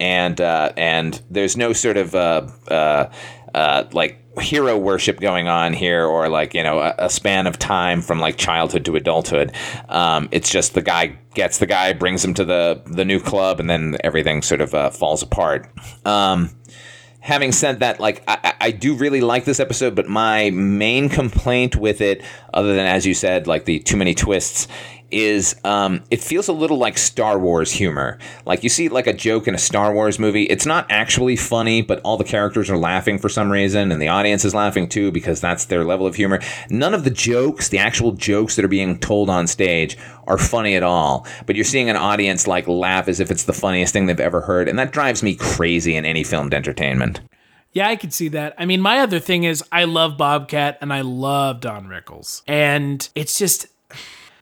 And 0.00 0.40
uh, 0.40 0.72
and 0.76 1.22
there's 1.30 1.56
no 1.56 1.72
sort 1.72 1.96
of 1.96 2.14
uh, 2.16 2.48
uh, 2.68 3.10
uh, 3.54 3.84
like 3.92 4.20
hero 4.40 4.76
worship 4.76 5.20
going 5.20 5.46
on 5.46 5.72
here 5.72 6.04
or 6.04 6.28
like 6.28 6.54
you 6.54 6.64
know 6.64 6.80
a, 6.80 6.94
a 6.98 7.08
span 7.08 7.46
of 7.46 7.56
time 7.60 8.02
from 8.02 8.18
like 8.18 8.36
childhood 8.36 8.84
to 8.86 8.96
adulthood. 8.96 9.54
Um, 9.88 10.28
it's 10.32 10.50
just 10.50 10.74
the 10.74 10.82
guy 10.82 11.16
gets 11.34 11.58
the 11.58 11.66
guy 11.66 11.92
brings 11.92 12.24
him 12.24 12.34
to 12.34 12.44
the 12.44 12.82
the 12.86 13.04
new 13.04 13.20
club 13.20 13.60
and 13.60 13.70
then 13.70 13.96
everything 14.02 14.42
sort 14.42 14.60
of 14.60 14.74
uh, 14.74 14.90
falls 14.90 15.22
apart. 15.22 15.70
Um, 16.04 16.50
having 17.24 17.52
said 17.52 17.80
that, 17.80 17.98
like 18.00 18.22
I, 18.28 18.54
I- 18.60 18.70
do 18.70 18.94
really 18.94 19.22
like 19.22 19.46
this 19.46 19.60
episode, 19.60 19.94
but 19.94 20.08
my 20.08 20.50
main 20.50 21.08
complaint 21.08 21.74
with 21.74 22.02
it, 22.02 22.22
other 22.52 22.74
than 22.76 22.84
as 22.86 23.06
you 23.06 23.14
said, 23.14 23.46
like 23.46 23.64
the 23.64 23.78
too 23.78 23.96
many 23.96 24.14
twists, 24.14 24.68
is 25.14 25.54
um, 25.64 26.02
it 26.10 26.20
feels 26.20 26.48
a 26.48 26.52
little 26.52 26.76
like 26.76 26.98
Star 26.98 27.38
Wars 27.38 27.70
humor. 27.70 28.18
Like 28.44 28.62
you 28.62 28.68
see 28.68 28.88
like 28.88 29.06
a 29.06 29.12
joke 29.12 29.46
in 29.46 29.54
a 29.54 29.58
Star 29.58 29.94
Wars 29.94 30.18
movie, 30.18 30.44
it's 30.44 30.66
not 30.66 30.86
actually 30.90 31.36
funny, 31.36 31.82
but 31.82 32.00
all 32.00 32.16
the 32.16 32.24
characters 32.24 32.68
are 32.68 32.76
laughing 32.76 33.18
for 33.18 33.28
some 33.28 33.50
reason, 33.50 33.92
and 33.92 34.02
the 34.02 34.08
audience 34.08 34.44
is 34.44 34.54
laughing 34.54 34.88
too 34.88 35.12
because 35.12 35.40
that's 35.40 35.66
their 35.66 35.84
level 35.84 36.06
of 36.06 36.16
humor. 36.16 36.40
None 36.68 36.94
of 36.94 37.04
the 37.04 37.10
jokes, 37.10 37.68
the 37.68 37.78
actual 37.78 38.12
jokes 38.12 38.56
that 38.56 38.64
are 38.64 38.68
being 38.68 38.98
told 38.98 39.30
on 39.30 39.46
stage, 39.46 39.96
are 40.26 40.38
funny 40.38 40.74
at 40.74 40.82
all. 40.82 41.26
But 41.46 41.56
you're 41.56 41.64
seeing 41.64 41.88
an 41.88 41.96
audience 41.96 42.46
like 42.46 42.66
laugh 42.66 43.08
as 43.08 43.20
if 43.20 43.30
it's 43.30 43.44
the 43.44 43.52
funniest 43.52 43.92
thing 43.92 44.06
they've 44.06 44.18
ever 44.20 44.40
heard, 44.40 44.68
and 44.68 44.78
that 44.78 44.92
drives 44.92 45.22
me 45.22 45.36
crazy 45.36 45.96
in 45.96 46.04
any 46.04 46.24
filmed 46.24 46.54
entertainment. 46.54 47.20
Yeah, 47.74 47.88
I 47.88 47.96
could 47.96 48.12
see 48.12 48.28
that. 48.28 48.54
I 48.56 48.66
mean, 48.66 48.80
my 48.80 49.00
other 49.00 49.18
thing 49.18 49.42
is 49.42 49.62
I 49.72 49.84
love 49.84 50.16
Bobcat 50.16 50.78
and 50.80 50.92
I 50.92 51.00
love 51.00 51.60
Don 51.60 51.86
Rickles. 51.86 52.42
And 52.46 53.06
it's 53.16 53.36
just 53.36 53.66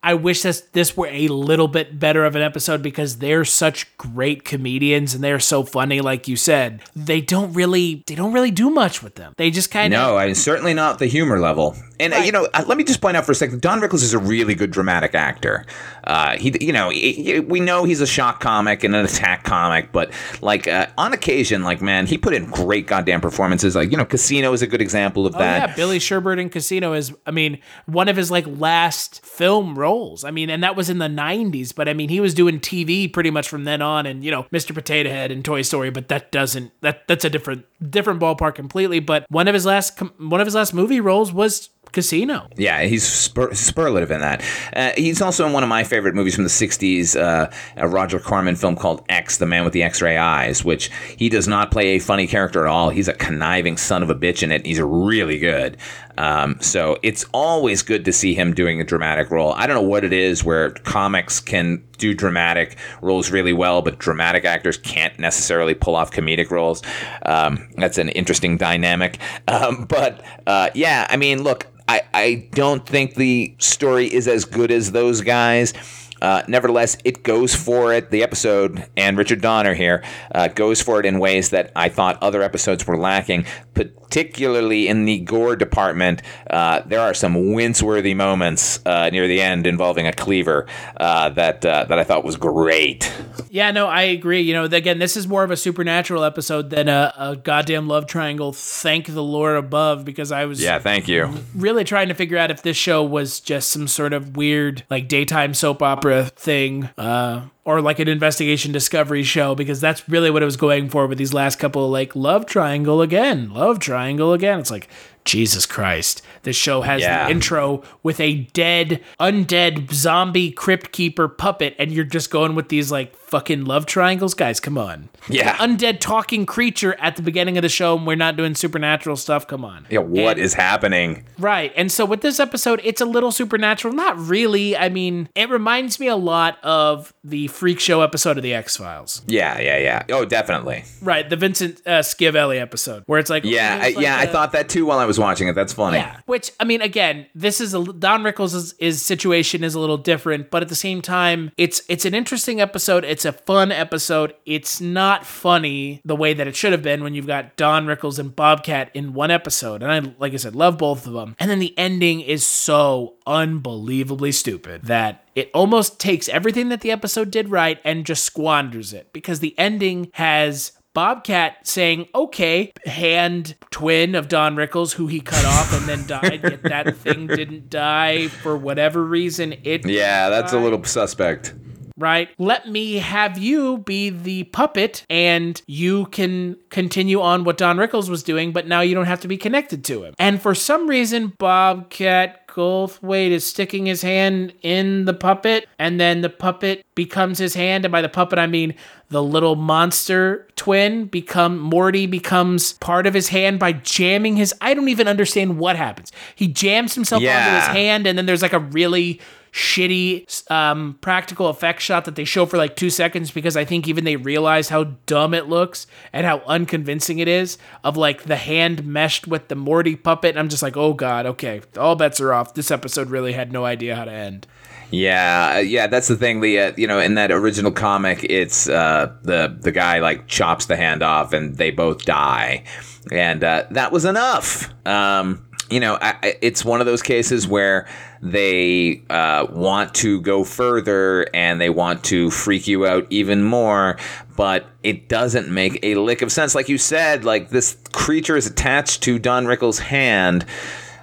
I 0.04 0.14
wish 0.14 0.42
this 0.42 0.62
this 0.72 0.96
were 0.96 1.06
a 1.06 1.28
little 1.28 1.68
bit 1.68 1.98
better 2.00 2.24
of 2.24 2.34
an 2.34 2.42
episode 2.42 2.82
because 2.82 3.18
they're 3.18 3.44
such 3.44 3.96
great 3.98 4.44
comedians 4.44 5.14
and 5.14 5.22
they're 5.22 5.38
so 5.38 5.62
funny 5.62 6.00
like 6.00 6.26
you 6.26 6.36
said. 6.36 6.82
They 6.96 7.20
don't 7.20 7.52
really 7.52 8.02
they 8.06 8.14
don't 8.16 8.32
really 8.32 8.50
do 8.50 8.68
much 8.68 9.02
with 9.02 9.14
them. 9.14 9.32
They 9.36 9.50
just 9.50 9.70
kind 9.70 9.94
of 9.94 10.00
No, 10.00 10.16
I 10.16 10.32
certainly 10.32 10.74
not 10.74 10.98
the 10.98 11.06
humor 11.06 11.38
level. 11.38 11.76
And 12.00 12.12
uh, 12.12 12.16
you 12.16 12.32
know, 12.32 12.48
uh, 12.52 12.64
let 12.66 12.76
me 12.78 12.82
just 12.84 13.00
point 13.00 13.16
out 13.16 13.24
for 13.24 13.30
a 13.30 13.34
second, 13.36 13.60
Don 13.60 13.80
Rickles 13.80 14.02
is 14.02 14.12
a 14.12 14.18
really 14.18 14.56
good 14.56 14.72
dramatic 14.72 15.14
actor. 15.14 15.64
Uh, 16.02 16.36
he, 16.36 16.52
you 16.60 16.72
know, 16.72 16.90
he- 16.90 17.38
we 17.38 17.60
know 17.60 17.84
he's 17.84 18.00
a 18.00 18.06
shock 18.06 18.40
comic 18.40 18.82
and 18.82 18.96
an 18.96 19.04
attack 19.04 19.44
comic, 19.44 19.92
but 19.92 20.10
like 20.40 20.66
uh, 20.66 20.88
on 20.98 21.12
occasion, 21.12 21.62
like 21.62 21.80
man, 21.80 22.06
he 22.06 22.18
put 22.18 22.34
in 22.34 22.46
great 22.50 22.88
goddamn 22.88 23.20
performances. 23.20 23.76
Like 23.76 23.92
you 23.92 23.96
know, 23.96 24.04
Casino 24.04 24.52
is 24.52 24.62
a 24.62 24.66
good 24.66 24.82
example 24.82 25.26
of 25.26 25.36
Oh 25.36 25.38
that. 25.38 25.68
yeah, 25.70 25.76
Billy 25.76 26.00
Sherbert 26.00 26.40
in 26.40 26.48
Casino 26.50 26.92
is 26.92 27.14
I 27.24 27.30
mean, 27.30 27.60
one 27.86 28.08
of 28.08 28.16
his 28.16 28.32
like 28.32 28.46
last 28.48 29.24
film 29.24 29.78
roles. 29.78 29.91
I 30.24 30.30
mean, 30.30 30.50
and 30.50 30.62
that 30.62 30.76
was 30.76 30.90
in 30.90 30.98
the 30.98 31.08
90s, 31.08 31.74
but 31.74 31.88
I 31.88 31.94
mean, 31.94 32.08
he 32.08 32.20
was 32.20 32.34
doing 32.34 32.60
TV 32.60 33.12
pretty 33.12 33.30
much 33.30 33.48
from 33.48 33.64
then 33.64 33.82
on 33.82 34.06
and 34.06 34.24
you 34.24 34.30
know, 34.30 34.44
Mr. 34.52 34.74
Potato 34.74 35.10
Head 35.10 35.30
and 35.30 35.44
Toy 35.44 35.62
Story, 35.62 35.90
but 35.90 36.08
that 36.08 36.32
doesn't 36.32 36.72
that 36.80 37.06
that's 37.08 37.24
a 37.24 37.30
different 37.30 37.66
different 37.90 38.20
ballpark 38.20 38.54
completely, 38.54 39.00
but 39.00 39.26
one 39.30 39.48
of 39.48 39.54
his 39.54 39.66
last 39.66 39.98
one 40.18 40.40
of 40.40 40.46
his 40.46 40.54
last 40.54 40.74
movie 40.74 41.00
roles 41.00 41.32
was 41.32 41.70
Casino. 41.92 42.48
Yeah, 42.56 42.82
he's 42.82 43.06
spur- 43.06 43.54
superlative 43.54 44.10
in 44.10 44.20
that. 44.20 44.42
Uh, 44.74 44.92
he's 44.96 45.20
also 45.20 45.46
in 45.46 45.52
one 45.52 45.62
of 45.62 45.68
my 45.68 45.84
favorite 45.84 46.14
movies 46.14 46.34
from 46.34 46.44
the 46.44 46.50
60s, 46.50 47.20
uh, 47.20 47.50
a 47.76 47.86
Roger 47.86 48.18
Corman 48.18 48.56
film 48.56 48.76
called 48.76 49.04
X, 49.08 49.36
The 49.36 49.46
Man 49.46 49.64
with 49.64 49.72
the 49.72 49.82
X 49.82 50.00
ray 50.00 50.16
Eyes, 50.16 50.64
which 50.64 50.90
he 51.16 51.28
does 51.28 51.46
not 51.46 51.70
play 51.70 51.88
a 51.88 51.98
funny 51.98 52.26
character 52.26 52.66
at 52.66 52.70
all. 52.70 52.90
He's 52.90 53.08
a 53.08 53.14
conniving 53.14 53.76
son 53.76 54.02
of 54.02 54.10
a 54.10 54.14
bitch 54.14 54.42
in 54.42 54.50
it. 54.50 54.64
He's 54.64 54.80
really 54.80 55.38
good. 55.38 55.76
Um, 56.18 56.56
so 56.60 56.98
it's 57.02 57.24
always 57.32 57.82
good 57.82 58.04
to 58.04 58.12
see 58.12 58.34
him 58.34 58.54
doing 58.54 58.80
a 58.80 58.84
dramatic 58.84 59.30
role. 59.30 59.52
I 59.52 59.66
don't 59.66 59.76
know 59.76 59.88
what 59.88 60.04
it 60.04 60.12
is 60.12 60.44
where 60.44 60.70
comics 60.70 61.40
can 61.40 61.82
do 61.98 62.14
dramatic 62.14 62.76
roles 63.00 63.30
really 63.30 63.52
well, 63.52 63.82
but 63.82 63.98
dramatic 63.98 64.44
actors 64.44 64.76
can't 64.76 65.18
necessarily 65.18 65.74
pull 65.74 65.94
off 65.96 66.10
comedic 66.10 66.50
roles. 66.50 66.82
Um, 67.24 67.68
that's 67.76 67.98
an 67.98 68.08
interesting 68.10 68.56
dynamic. 68.56 69.18
Um, 69.48 69.84
but 69.84 70.24
uh, 70.46 70.70
yeah, 70.74 71.06
I 71.10 71.16
mean, 71.16 71.42
look, 71.42 71.66
I, 71.88 72.02
I 72.14 72.48
don't 72.52 72.86
think 72.86 73.14
the 73.14 73.54
story 73.58 74.12
is 74.12 74.28
as 74.28 74.44
good 74.44 74.70
as 74.70 74.92
those 74.92 75.20
guys. 75.20 75.74
Uh, 76.22 76.42
nevertheless, 76.46 76.96
it 77.04 77.24
goes 77.24 77.52
for 77.54 77.92
it. 77.92 78.10
The 78.10 78.22
episode 78.22 78.86
and 78.96 79.18
Richard 79.18 79.40
Donner 79.40 79.74
here 79.74 80.04
uh, 80.32 80.46
goes 80.48 80.80
for 80.80 81.00
it 81.00 81.04
in 81.06 81.18
ways 81.18 81.50
that 81.50 81.72
I 81.74 81.88
thought 81.88 82.22
other 82.22 82.42
episodes 82.42 82.86
were 82.86 82.96
lacking, 82.96 83.44
particularly 83.74 84.86
in 84.86 85.04
the 85.04 85.18
gore 85.18 85.56
department. 85.56 86.22
Uh, 86.48 86.82
there 86.86 87.00
are 87.00 87.12
some 87.12 87.52
wince-worthy 87.54 88.14
moments 88.14 88.78
uh, 88.86 89.10
near 89.10 89.26
the 89.26 89.40
end 89.40 89.66
involving 89.66 90.06
a 90.06 90.12
cleaver 90.12 90.68
uh, 90.96 91.28
that 91.30 91.66
uh, 91.66 91.86
that 91.88 91.98
I 91.98 92.04
thought 92.04 92.24
was 92.24 92.36
great. 92.36 93.12
Yeah, 93.50 93.72
no, 93.72 93.88
I 93.88 94.02
agree. 94.02 94.42
You 94.42 94.54
know, 94.54 94.64
again, 94.64 95.00
this 95.00 95.16
is 95.16 95.26
more 95.26 95.42
of 95.42 95.50
a 95.50 95.56
supernatural 95.56 96.22
episode 96.22 96.70
than 96.70 96.88
a, 96.88 97.12
a 97.18 97.36
goddamn 97.36 97.88
love 97.88 98.06
triangle. 98.06 98.52
Thank 98.52 99.08
the 99.08 99.22
Lord 99.24 99.56
above, 99.56 100.04
because 100.04 100.30
I 100.30 100.44
was 100.44 100.62
Yeah, 100.62 100.78
thank 100.78 101.08
you. 101.08 101.34
really 101.54 101.82
trying 101.82 102.08
to 102.08 102.14
figure 102.14 102.38
out 102.38 102.50
if 102.52 102.62
this 102.62 102.76
show 102.76 103.02
was 103.02 103.40
just 103.40 103.70
some 103.70 103.88
sort 103.88 104.12
of 104.12 104.36
weird, 104.36 104.84
like 104.88 105.08
daytime 105.08 105.52
soap 105.52 105.82
opera 105.82 106.11
thing, 106.20 106.88
uh, 106.98 107.46
or 107.64 107.80
like 107.80 107.98
an 107.98 108.08
investigation 108.08 108.72
discovery 108.72 109.22
show, 109.22 109.54
because 109.54 109.80
that's 109.80 110.08
really 110.08 110.30
what 110.30 110.42
it 110.42 110.46
was 110.46 110.56
going 110.56 110.88
for 110.88 111.06
with 111.06 111.18
these 111.18 111.32
last 111.34 111.58
couple, 111.58 111.84
of 111.86 111.90
like 111.90 112.16
love 112.16 112.46
triangle 112.46 113.00
again, 113.02 113.52
love 113.52 113.78
triangle 113.78 114.32
again. 114.32 114.58
It's 114.60 114.70
like. 114.70 114.88
Jesus 115.24 115.66
Christ. 115.66 116.20
This 116.42 116.56
show 116.56 116.80
has 116.80 117.00
Yeah. 117.00 117.26
the 117.26 117.30
intro 117.30 117.84
with 118.02 118.18
a 118.18 118.48
dead, 118.54 119.00
undead 119.20 119.92
zombie 119.92 120.50
crypt 120.50 120.90
keeper 120.90 121.28
puppet, 121.28 121.76
and 121.78 121.92
you're 121.92 122.04
just 122.04 122.28
going 122.28 122.56
with 122.56 122.70
these 122.70 122.90
like 122.90 123.14
fucking 123.14 123.64
love 123.64 123.86
triangles? 123.86 124.34
Guys, 124.34 124.58
come 124.58 124.76
on. 124.76 125.10
Yeah. 125.28 125.54
Undead 125.58 126.00
talking 126.00 126.44
creature 126.44 126.96
at 126.98 127.14
the 127.14 127.22
beginning 127.22 127.56
of 127.56 127.62
the 127.62 127.68
show, 127.68 127.96
and 127.96 128.04
we're 128.04 128.16
not 128.16 128.36
doing 128.36 128.56
supernatural 128.56 129.14
stuff. 129.14 129.46
Come 129.46 129.64
on. 129.64 129.86
Yeah, 129.88 130.00
what 130.00 130.32
And- 130.32 130.40
is 130.40 130.54
happening? 130.54 131.22
Right. 131.38 131.72
And 131.76 131.92
so 131.92 132.04
with 132.04 132.22
this 132.22 132.40
episode, 132.40 132.80
it's 132.82 133.00
a 133.00 133.06
little 133.06 133.30
supernatural. 133.30 133.94
Not 133.94 134.18
really. 134.18 134.76
I 134.76 134.88
mean, 134.88 135.28
it 135.36 135.48
reminds 135.50 136.00
me 136.00 136.08
a 136.08 136.16
lot 136.16 136.58
of 136.64 137.14
the 137.22 137.46
Freak 137.52 137.78
Show 137.80 138.00
episode 138.00 138.36
of 138.36 138.42
The 138.42 138.54
X 138.54 138.76
Files. 138.76 139.22
Yeah, 139.26 139.60
yeah, 139.60 139.78
yeah. 139.78 140.02
Oh, 140.10 140.24
definitely. 140.24 140.84
Right. 141.00 141.28
The 141.28 141.36
Vincent 141.36 141.80
uh, 141.86 142.02
Schiavelli 142.02 142.58
episode, 142.60 143.04
where 143.06 143.18
it's 143.18 143.30
like. 143.30 143.44
Yeah, 143.44 143.78
I, 143.80 143.90
like 143.90 143.98
yeah. 143.98 144.16
I 144.16 144.24
a- 144.24 144.26
thought 144.28 144.52
that 144.52 144.68
too 144.68 144.86
while 144.86 144.98
I 144.98 145.04
was 145.04 145.18
watching 145.18 145.48
it. 145.48 145.54
That's 145.54 145.72
funny. 145.72 145.98
Yeah, 145.98 146.20
which 146.26 146.50
I 146.58 146.64
mean, 146.64 146.82
again, 146.82 147.26
this 147.34 147.60
is 147.60 147.74
a 147.74 147.84
Don 147.84 148.22
Rickles' 148.22 148.74
is 148.78 149.02
situation 149.02 149.62
is 149.64 149.74
a 149.74 149.80
little 149.80 149.98
different, 149.98 150.50
but 150.50 150.62
at 150.62 150.68
the 150.68 150.74
same 150.74 151.02
time, 151.02 151.52
it's 151.56 151.82
it's 151.88 152.04
an 152.04 152.14
interesting 152.14 152.60
episode. 152.60 153.04
It's 153.04 153.24
a 153.24 153.32
fun 153.32 153.70
episode. 153.72 154.34
It's 154.46 154.80
not 154.80 155.26
funny 155.26 156.00
the 156.04 156.16
way 156.16 156.34
that 156.34 156.46
it 156.46 156.56
should 156.56 156.72
have 156.72 156.82
been 156.82 157.02
when 157.02 157.14
you've 157.14 157.26
got 157.26 157.56
Don 157.56 157.86
Rickles 157.86 158.18
and 158.18 158.34
Bobcat 158.34 158.90
in 158.94 159.12
one 159.12 159.30
episode. 159.30 159.82
And 159.82 159.92
I, 159.92 160.14
like 160.18 160.32
I 160.32 160.36
said, 160.36 160.56
love 160.56 160.78
both 160.78 161.06
of 161.06 161.12
them. 161.12 161.36
And 161.38 161.50
then 161.50 161.58
the 161.58 161.76
ending 161.78 162.20
is 162.20 162.44
so 162.46 163.14
unbelievably 163.26 164.32
stupid 164.32 164.82
that 164.82 165.24
it 165.34 165.50
almost 165.54 165.98
takes 165.98 166.28
everything 166.28 166.68
that 166.68 166.80
the 166.80 166.90
episode 166.90 167.30
did 167.30 167.48
right 167.48 167.80
and 167.84 168.04
just 168.06 168.24
squanders 168.24 168.92
it 168.92 169.12
because 169.12 169.40
the 169.40 169.58
ending 169.58 170.10
has 170.14 170.72
Bobcat 170.94 171.66
saying, 171.66 172.06
okay, 172.14 172.72
hand 172.84 173.54
twin 173.70 174.14
of 174.14 174.28
Don 174.28 174.56
Rickles, 174.56 174.92
who 174.92 175.06
he 175.06 175.20
cut 175.20 175.44
off 175.44 175.72
and 175.72 175.88
then 175.88 176.06
died, 176.06 176.42
yet 176.42 176.62
that 176.64 176.96
thing 176.98 177.26
didn't 177.26 177.70
die 177.70 178.28
for 178.28 178.56
whatever 178.56 179.02
reason. 179.02 179.54
It 179.64 179.86
Yeah, 179.86 180.28
that's 180.28 180.52
a 180.52 180.58
little 180.58 180.84
suspect. 180.84 181.54
right? 181.96 182.28
Let 182.38 182.68
me 182.68 182.96
have 182.96 183.38
you 183.38 183.78
be 183.78 184.10
the 184.10 184.44
puppet 184.44 185.06
and 185.08 185.60
you 185.66 186.06
can 186.06 186.56
continue 186.68 187.20
on 187.20 187.44
what 187.44 187.56
Don 187.56 187.76
Rickles 187.78 188.10
was 188.10 188.22
doing, 188.22 188.52
but 188.52 188.66
now 188.66 188.80
you 188.80 188.94
don't 188.94 189.06
have 189.06 189.20
to 189.20 189.28
be 189.28 189.38
connected 189.38 189.84
to 189.84 190.04
him. 190.04 190.14
And 190.18 190.42
for 190.42 190.54
some 190.54 190.88
reason, 190.88 191.32
Bobcat 191.38 192.41
Goldthwait 192.52 193.30
is 193.30 193.46
sticking 193.46 193.86
his 193.86 194.02
hand 194.02 194.52
in 194.60 195.06
the 195.06 195.14
puppet, 195.14 195.66
and 195.78 195.98
then 195.98 196.20
the 196.20 196.28
puppet 196.28 196.84
becomes 196.94 197.38
his 197.38 197.54
hand. 197.54 197.86
And 197.86 197.92
by 197.92 198.02
the 198.02 198.10
puppet, 198.10 198.38
I 198.38 198.46
mean 198.46 198.74
the 199.08 199.22
little 199.22 199.56
monster 199.56 200.46
twin 200.56 201.06
become 201.06 201.58
Morty 201.58 202.06
becomes 202.06 202.74
part 202.74 203.06
of 203.06 203.14
his 203.14 203.28
hand 203.28 203.58
by 203.58 203.72
jamming 203.72 204.36
his 204.36 204.54
I 204.60 204.74
don't 204.74 204.88
even 204.88 205.08
understand 205.08 205.58
what 205.58 205.76
happens. 205.76 206.12
He 206.34 206.48
jams 206.48 206.94
himself 206.94 207.22
onto 207.22 207.56
his 207.56 207.66
hand 207.68 208.06
and 208.06 208.18
then 208.18 208.26
there's 208.26 208.42
like 208.42 208.52
a 208.52 208.58
really 208.58 209.20
shitty 209.52 210.50
um, 210.50 210.98
practical 211.02 211.48
effect 211.48 211.82
shot 211.82 212.06
that 212.06 212.16
they 212.16 212.24
show 212.24 212.46
for 212.46 212.56
like 212.56 212.74
two 212.74 212.88
seconds 212.88 213.30
because 213.30 213.56
I 213.56 213.64
think 213.64 213.86
even 213.86 214.04
they 214.04 214.16
realize 214.16 214.70
how 214.70 214.84
dumb 215.06 215.34
it 215.34 215.48
looks 215.48 215.86
and 216.12 216.24
how 216.26 216.40
unconvincing 216.46 217.18
it 217.18 217.28
is 217.28 217.58
of 217.84 217.96
like 217.96 218.22
the 218.22 218.36
hand 218.36 218.86
meshed 218.86 219.26
with 219.26 219.48
the 219.48 219.54
Morty 219.54 219.94
puppet. 219.94 220.30
And 220.30 220.38
I'm 220.38 220.48
just 220.48 220.62
like, 220.62 220.76
oh 220.76 220.94
god, 220.94 221.26
okay, 221.26 221.60
all 221.76 221.96
bets 221.96 222.20
are 222.20 222.32
off. 222.32 222.54
This 222.54 222.70
episode 222.70 223.10
really 223.10 223.34
had 223.34 223.52
no 223.52 223.64
idea 223.64 223.94
how 223.94 224.06
to 224.06 224.12
end. 224.12 224.46
Yeah, 224.90 225.54
uh, 225.56 225.58
yeah, 225.60 225.86
that's 225.86 226.08
the 226.08 226.16
thing. 226.16 226.40
The 226.40 226.74
you 226.76 226.86
know 226.86 226.98
in 226.98 227.14
that 227.14 227.32
original 227.32 227.72
comic, 227.72 228.24
it's 228.24 228.68
uh, 228.68 229.10
the 229.22 229.56
the 229.58 229.72
guy 229.72 230.00
like 230.00 230.28
chops 230.28 230.66
the 230.66 230.76
hand 230.76 231.02
off, 231.02 231.32
and 231.32 231.56
they 231.56 231.70
both 231.70 232.04
die, 232.04 232.64
and 233.10 233.42
uh, 233.42 233.64
that 233.70 233.90
was 233.90 234.04
enough. 234.04 234.68
Um, 234.86 235.46
you 235.72 235.80
know, 235.80 235.96
I, 236.00 236.36
it's 236.42 236.64
one 236.64 236.80
of 236.80 236.86
those 236.86 237.02
cases 237.02 237.48
where 237.48 237.88
they 238.20 239.02
uh, 239.08 239.46
want 239.50 239.94
to 239.94 240.20
go 240.20 240.44
further 240.44 241.26
and 241.32 241.60
they 241.60 241.70
want 241.70 242.04
to 242.04 242.30
freak 242.30 242.68
you 242.68 242.86
out 242.86 243.06
even 243.08 243.42
more, 243.42 243.96
but 244.36 244.66
it 244.82 245.08
doesn't 245.08 245.48
make 245.48 245.78
a 245.82 245.94
lick 245.94 246.20
of 246.20 246.30
sense. 246.30 246.54
Like 246.54 246.68
you 246.68 246.76
said, 246.76 247.24
like 247.24 247.48
this 247.48 247.78
creature 247.92 248.36
is 248.36 248.46
attached 248.46 249.02
to 249.04 249.18
Don 249.18 249.46
Rickles' 249.46 249.78
hand. 249.78 250.44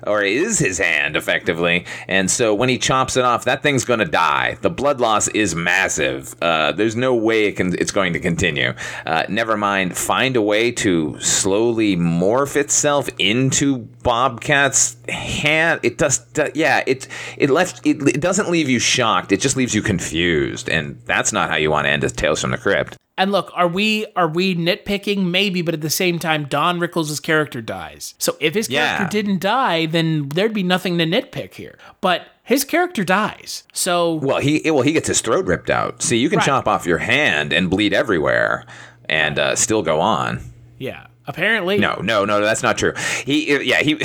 Or 0.05 0.23
is 0.23 0.59
his 0.59 0.77
hand 0.77 1.15
effectively. 1.15 1.85
And 2.07 2.29
so 2.29 2.53
when 2.53 2.69
he 2.69 2.77
chops 2.77 3.17
it 3.17 3.25
off, 3.25 3.45
that 3.45 3.63
thing's 3.63 3.85
going 3.85 3.99
to 3.99 4.05
die. 4.05 4.57
The 4.62 4.69
blood 4.69 4.99
loss 4.99 5.27
is 5.29 5.55
massive. 5.55 6.35
Uh, 6.41 6.71
there's 6.71 6.95
no 6.95 7.15
way 7.15 7.45
it 7.45 7.53
can, 7.53 7.73
it's 7.79 7.91
going 7.91 8.13
to 8.13 8.19
continue. 8.19 8.73
Uh, 9.05 9.23
never 9.29 9.57
mind, 9.57 9.97
find 9.97 10.35
a 10.35 10.41
way 10.41 10.71
to 10.71 11.19
slowly 11.19 11.95
morph 11.95 12.55
itself 12.55 13.09
into 13.17 13.79
Bobcat's 14.03 14.97
hand. 15.09 15.79
It 15.83 15.97
does, 15.97 16.25
yeah. 16.55 16.83
It 16.88 17.07
it 17.38 17.49
left. 17.49 17.85
It, 17.85 18.01
it 18.07 18.21
doesn't 18.21 18.49
leave 18.49 18.69
you 18.69 18.79
shocked. 18.79 19.31
It 19.31 19.41
just 19.41 19.55
leaves 19.55 19.75
you 19.75 19.81
confused, 19.81 20.69
and 20.69 21.01
that's 21.05 21.33
not 21.33 21.49
how 21.49 21.57
you 21.57 21.69
want 21.71 21.85
to 21.85 21.89
end 21.89 22.03
a 22.03 22.09
Tales 22.09 22.41
from 22.41 22.51
the 22.51 22.57
Crypt. 22.57 22.97
And 23.19 23.32
look, 23.32 23.51
are 23.53 23.67
we 23.67 24.08
are 24.15 24.27
we 24.29 24.55
nitpicking? 24.55 25.25
Maybe, 25.25 25.62
but 25.62 25.73
at 25.75 25.82
the 25.82 25.89
same 25.89 26.17
time, 26.19 26.45
Don 26.45 26.79
Rickles' 26.79 27.21
character 27.21 27.62
dies. 27.62 28.15
So 28.17 28.36
if 28.39 28.55
his 28.55 28.67
character 28.69 29.03
Yeah. 29.03 29.10
didn't 29.10 29.41
die, 29.41 29.86
then 29.86 30.29
there'd 30.29 30.53
be 30.53 30.63
nothing 30.63 30.97
to 30.97 31.05
nitpick 31.05 31.53
here. 31.55 31.77
But 32.01 32.27
his 32.43 32.63
character 32.63 33.03
dies. 33.03 33.63
So 33.73 34.15
Well, 34.15 34.39
he 34.39 34.62
well 34.71 34.82
he 34.84 34.93
gets 34.93 35.10
his 35.10 35.19
throat 35.21 35.45
ripped 35.45 35.69
out. 35.69 36.01
See, 36.01 36.17
you 36.17 36.29
can 36.29 36.38
Right. 36.38 36.45
chop 36.45 36.65
off 36.67 36.86
your 36.88 36.99
hand 36.99 37.51
and 37.51 37.69
bleed 37.69 37.93
everywhere, 37.93 38.65
and 39.10 39.38
uh, 39.38 39.55
still 39.58 39.82
go 39.84 39.99
on. 39.99 40.39
yeah, 40.77 41.08
apparently 41.27 41.77
No, 41.77 41.99
no, 42.01 42.23
no, 42.23 42.39
that's 42.39 42.63
not 42.63 42.77
true. 42.77 42.93
He, 43.25 43.62
yeah, 43.69 43.82
he. 43.84 43.95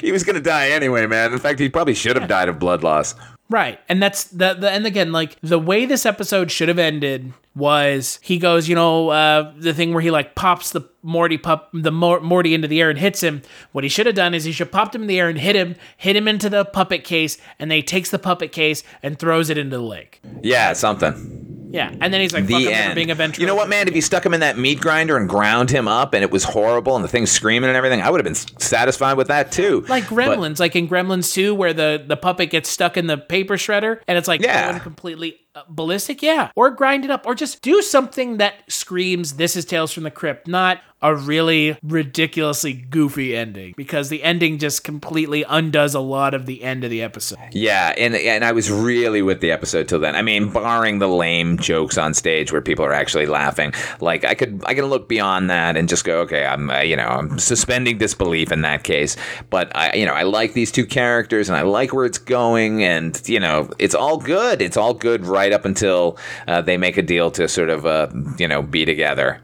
he 0.00 0.12
was 0.12 0.24
gonna 0.24 0.40
die 0.40 0.70
anyway, 0.70 1.06
man. 1.06 1.32
In 1.32 1.38
fact, 1.38 1.58
he 1.58 1.68
probably 1.68 1.94
should 1.94 2.16
have 2.16 2.28
died 2.28 2.48
of 2.48 2.58
blood 2.58 2.82
loss. 2.84 3.14
Right. 3.50 3.80
And 3.88 4.00
that's 4.00 4.24
the, 4.24 4.54
the 4.54 4.70
and 4.70 4.86
again, 4.86 5.10
like 5.10 5.36
the 5.40 5.58
way 5.58 5.84
this 5.84 6.06
episode 6.06 6.52
should 6.52 6.68
have 6.68 6.78
ended 6.78 7.32
was 7.56 8.20
he 8.22 8.38
goes, 8.38 8.68
you 8.68 8.76
know, 8.76 9.08
uh, 9.08 9.52
the 9.58 9.74
thing 9.74 9.92
where 9.92 10.00
he 10.00 10.10
like 10.10 10.36
pops 10.36 10.70
the 10.70 10.82
Morty 11.02 11.36
pup 11.36 11.68
the 11.72 11.90
Mor- 11.90 12.20
Morty 12.20 12.54
into 12.54 12.68
the 12.68 12.80
air 12.80 12.90
and 12.90 12.98
hits 12.98 13.22
him. 13.22 13.42
What 13.72 13.82
he 13.82 13.90
should 13.90 14.06
have 14.06 14.14
done 14.14 14.34
is 14.34 14.44
he 14.44 14.52
should 14.52 14.70
popped 14.70 14.94
him 14.94 15.02
in 15.02 15.08
the 15.08 15.18
air 15.18 15.28
and 15.28 15.38
hit 15.38 15.56
him, 15.56 15.74
hit 15.96 16.14
him 16.14 16.28
into 16.28 16.48
the 16.48 16.64
puppet 16.64 17.02
case, 17.02 17.38
and 17.58 17.70
then 17.70 17.76
he 17.76 17.82
takes 17.82 18.10
the 18.10 18.20
puppet 18.20 18.52
case 18.52 18.84
and 19.02 19.18
throws 19.18 19.50
it 19.50 19.58
into 19.58 19.76
the 19.76 19.82
lake. 19.82 20.20
Yeah, 20.42 20.72
something. 20.72 21.59
Yeah. 21.72 21.94
And 22.00 22.12
then 22.12 22.20
he's 22.20 22.32
like, 22.32 22.46
The 22.46 22.64
fuck, 22.64 22.72
end. 22.72 22.94
being 22.96 23.10
a 23.10 23.14
ventriloquist. 23.14 23.40
You 23.40 23.46
know 23.46 23.54
what, 23.54 23.68
man? 23.68 23.86
If 23.88 23.94
you 23.94 24.02
stuck 24.02 24.26
him 24.26 24.34
in 24.34 24.40
that 24.40 24.58
meat 24.58 24.80
grinder 24.80 25.16
and 25.16 25.28
ground 25.28 25.70
him 25.70 25.86
up, 25.86 26.14
and 26.14 26.22
it 26.24 26.30
was 26.30 26.42
horrible, 26.44 26.96
and 26.96 27.04
the 27.04 27.08
thing's 27.08 27.30
screaming 27.30 27.68
and 27.68 27.76
everything, 27.76 28.02
I 28.02 28.10
would 28.10 28.18
have 28.18 28.24
been 28.24 28.34
satisfied 28.60 29.16
with 29.16 29.28
that 29.28 29.52
too. 29.52 29.84
Like 29.88 30.08
But- 30.08 30.14
Gremlins, 30.16 30.58
like 30.58 30.74
in 30.76 30.88
Gremlins 30.88 31.32
2, 31.32 31.54
where 31.54 31.72
the, 31.72 32.04
the 32.06 32.16
puppet 32.16 32.50
gets 32.50 32.68
stuck 32.68 32.96
in 32.96 33.06
the 33.06 33.16
paper 33.18 33.54
shredder 33.54 34.00
and 34.08 34.18
it's 34.18 34.28
like 34.28 34.42
Yeah. 34.42 34.78
completely 34.80 35.36
uh, 35.54 35.62
ballistic. 35.68 36.22
Yeah. 36.22 36.50
Or 36.56 36.70
grind 36.70 37.04
it 37.04 37.10
up. 37.10 37.26
Or 37.26 37.34
just 37.34 37.60
do 37.62 37.82
something 37.82 38.36
that 38.38 38.54
screams, 38.68 39.34
this 39.34 39.56
is 39.56 39.64
Tales 39.64 39.92
from 39.92 40.02
the 40.04 40.10
Crypt, 40.10 40.46
not 40.48 40.80
a 41.02 41.14
really 41.14 41.78
ridiculously 41.82 42.72
goofy 42.72 43.36
ending. 43.36 43.74
Because 43.76 44.08
the 44.08 44.22
ending 44.22 44.58
just 44.58 44.84
completely 44.84 45.44
undoes 45.48 45.94
a 45.94 46.00
lot 46.00 46.34
of 46.34 46.46
the 46.46 46.62
end 46.62 46.84
of 46.84 46.90
the 46.90 47.02
episode. 47.02 47.38
Yeah, 47.52 47.94
and 47.96 48.14
and 48.14 48.44
I 48.44 48.52
was 48.52 48.70
really 48.70 49.22
with 49.22 49.40
the 49.40 49.50
episode 49.50 49.88
till 49.88 49.98
then. 49.98 50.14
I 50.14 50.22
mean, 50.22 50.50
barring 50.50 50.98
the 50.98 51.08
lame 51.08 51.58
jokes 51.58 51.96
on 51.96 52.14
stage 52.14 52.52
where 52.52 52.60
people 52.60 52.84
are 52.84 52.92
actually 52.92 53.26
laughing, 53.26 53.72
like 54.00 54.24
I 54.24 54.34
could 54.34 54.62
I 54.66 54.74
can 54.74 54.86
look 54.86 55.08
beyond 55.08 55.50
that 55.50 55.76
and 55.76 55.88
just 55.88 56.04
go, 56.04 56.20
okay, 56.20 56.44
I'm 56.44 56.70
uh, 56.70 56.80
you 56.80 56.96
know 56.96 57.06
I'm 57.06 57.38
suspending 57.38 57.98
disbelief 57.98 58.52
in 58.52 58.62
that 58.62 58.84
case. 58.84 59.16
But 59.48 59.74
I 59.74 59.94
you 59.94 60.06
know 60.06 60.14
I 60.14 60.24
like 60.24 60.52
these 60.52 60.70
two 60.70 60.86
characters 60.86 61.48
and 61.48 61.56
I 61.56 61.62
like 61.62 61.92
where 61.92 62.04
it's 62.04 62.18
going, 62.18 62.84
and 62.84 63.20
you 63.28 63.40
know 63.40 63.70
it's 63.78 63.94
all 63.94 64.18
good. 64.18 64.60
It's 64.60 64.76
all 64.76 64.94
good 64.94 65.24
right 65.24 65.52
up 65.52 65.64
until 65.64 66.18
uh, 66.46 66.60
they 66.60 66.76
make 66.76 66.96
a 66.96 67.02
deal 67.02 67.30
to 67.32 67.48
sort 67.48 67.70
of 67.70 67.86
uh, 67.86 68.08
you 68.38 68.48
know 68.48 68.62
be 68.62 68.84
together 68.84 69.40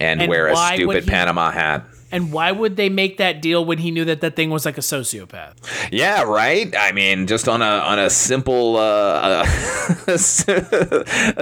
and, 0.00 0.22
And 0.22 0.28
wear 0.30 0.48
a 0.48 0.56
stupid 0.56 1.04
he- 1.04 1.10
Panama 1.10 1.50
hat. 1.50 1.84
And 2.12 2.32
why 2.32 2.52
would 2.52 2.76
they 2.76 2.88
make 2.88 3.16
that 3.18 3.42
deal 3.42 3.64
when 3.64 3.78
he 3.78 3.90
knew 3.90 4.04
that 4.04 4.20
that 4.20 4.36
thing 4.36 4.48
was 4.50 4.64
like 4.64 4.78
a 4.78 4.80
sociopath? 4.80 5.54
Yeah, 5.90 6.22
right. 6.22 6.72
I 6.78 6.92
mean, 6.92 7.26
just 7.26 7.48
on 7.48 7.62
a 7.62 7.64
on 7.64 7.98
a 7.98 8.08
simple 8.10 8.76
uh, 8.76 9.44
a 10.06 10.18